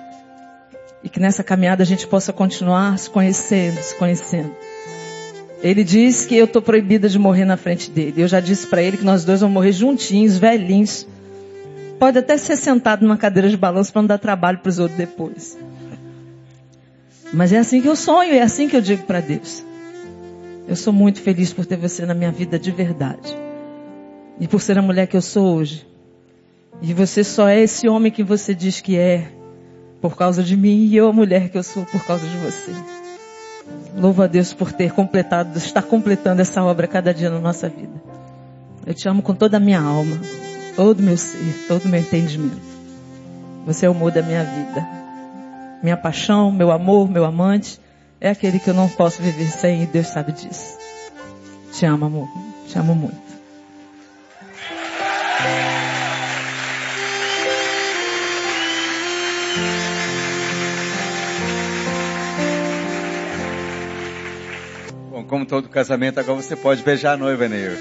E 1.05 1.09
que 1.09 1.21
nessa 1.21 1.45
caminhada 1.45 1.83
a 1.83 1.87
gente 1.87 2.07
possa 2.07 2.33
continuar 2.33 2.99
se 2.99 3.09
conhecendo, 3.09 3.81
se 3.83 3.95
conhecendo. 3.95 4.53
Ele 5.63 5.85
diz 5.85 6.27
que 6.27 6.37
eu 6.37 6.45
estou 6.45 6.61
proibida 6.61 7.09
de 7.09 7.19
morrer 7.19 7.45
na 7.45 7.57
frente 7.57 7.89
dele. 7.89 8.23
Eu 8.23 8.29
já 8.29 8.41
disse 8.41 8.67
para 8.67 8.83
ele 8.83 8.97
que 8.97 9.05
nós 9.05 9.25
dois 9.25 9.41
vamos 9.41 9.55
morrer 9.55 9.73
juntinhos, 9.73 10.37
velhinhos. 10.37 11.07
Pode 12.01 12.19
até 12.19 12.37
ser 12.37 12.57
sentado 12.57 13.03
numa 13.03 13.17
cadeira 13.17 13.49
de 13.49 13.57
balanço 13.57 13.93
para 13.93 14.03
não 14.03 14.09
dar 14.09 14.19
trabalho 14.19 14.59
para 14.59 14.69
os 14.71 14.81
outros 14.81 14.99
depois. 14.99 15.57
Mas 17.33 17.53
é 17.53 17.59
assim 17.59 17.81
que 17.81 17.87
eu 17.87 17.95
sonho, 17.95 18.35
é 18.35 18.43
assim 18.43 18.69
que 18.69 18.77
eu 18.77 18.81
digo 18.81 19.05
para 19.05 19.21
Deus. 19.21 19.65
Eu 20.67 20.77
sou 20.77 20.93
muito 20.93 21.21
feliz 21.21 21.53
por 21.53 21.67
ter 21.67 21.77
você 21.77 22.07
na 22.07 22.15
minha 22.15 22.31
vida 22.31 22.59
de 22.59 22.71
verdade. 22.71 23.37
E 24.41 24.47
por 24.47 24.61
ser 24.61 24.79
a 24.79 24.83
mulher 24.83 25.07
que 25.07 25.17
eu 25.17 25.23
sou 25.23 25.57
hoje. 25.57 25.87
E 26.81 26.93
você 26.95 27.23
só 27.23 27.49
é 27.49 27.61
esse 27.61 27.89
homem 27.89 28.11
que 28.11 28.23
você 28.23 28.55
diz 28.55 28.81
que 28.81 28.97
é 28.97 29.31
por 30.01 30.17
causa 30.17 30.43
de 30.43 30.57
mim 30.57 30.87
e 30.87 30.97
eu 30.97 31.09
a 31.09 31.13
mulher 31.13 31.49
que 31.49 31.59
eu 31.59 31.63
sou 31.63 31.85
por 31.87 32.05
causa 32.05 32.27
de 32.27 32.37
você. 32.39 32.73
Louvo 33.97 34.23
a 34.23 34.27
Deus 34.27 34.53
por 34.53 34.73
ter 34.73 34.93
completado, 34.93 35.57
estar 35.59 35.83
completando 35.83 36.43
essa 36.43 36.63
obra 36.63 36.87
cada 36.87 37.13
dia 37.13 37.31
na 37.31 37.39
nossa 37.39 37.69
vida. 37.69 38.03
Eu 38.87 38.95
te 38.95 39.09
amo 39.09 39.23
com 39.23 39.35
toda 39.35 39.59
a 39.59 39.61
minha 39.61 39.81
alma, 39.81 40.19
todo 40.75 41.01
o 41.01 41.03
meu 41.03 41.17
ser, 41.17 41.67
todo 41.69 41.85
o 41.85 41.89
meu 41.89 42.01
entendimento. 42.01 42.73
Você 43.67 43.87
é 43.87 43.89
o 43.89 43.93
amor 43.93 44.11
da 44.11 44.23
minha 44.23 44.43
vida 44.43 45.03
minha 45.83 45.97
paixão, 45.97 46.53
meu 46.53 46.71
amor, 46.71 47.11
meu 47.11 47.25
amante, 47.25 47.81
é 48.23 48.31
aquele 48.31 48.61
que 48.61 48.71
eu 48.71 48.75
não 48.75 48.89
posso 48.89 49.21
viver 49.21 49.49
sem 49.49 49.83
e 49.83 49.87
Deus 49.87 50.07
sabe 50.07 50.31
disso. 50.31 50.79
Te 51.73 51.85
amo, 51.87 52.07
amor. 52.07 52.29
Te 52.69 52.79
amo 52.79 52.95
muito. 52.95 53.21
Bom, 65.11 65.25
como 65.25 65.45
todo 65.45 65.69
casamento, 65.69 66.21
agora 66.21 66.41
você 66.41 66.55
pode 66.55 66.81
beijar 66.85 67.15
a 67.15 67.17
noiva, 67.17 67.49
Neil. 67.49 67.73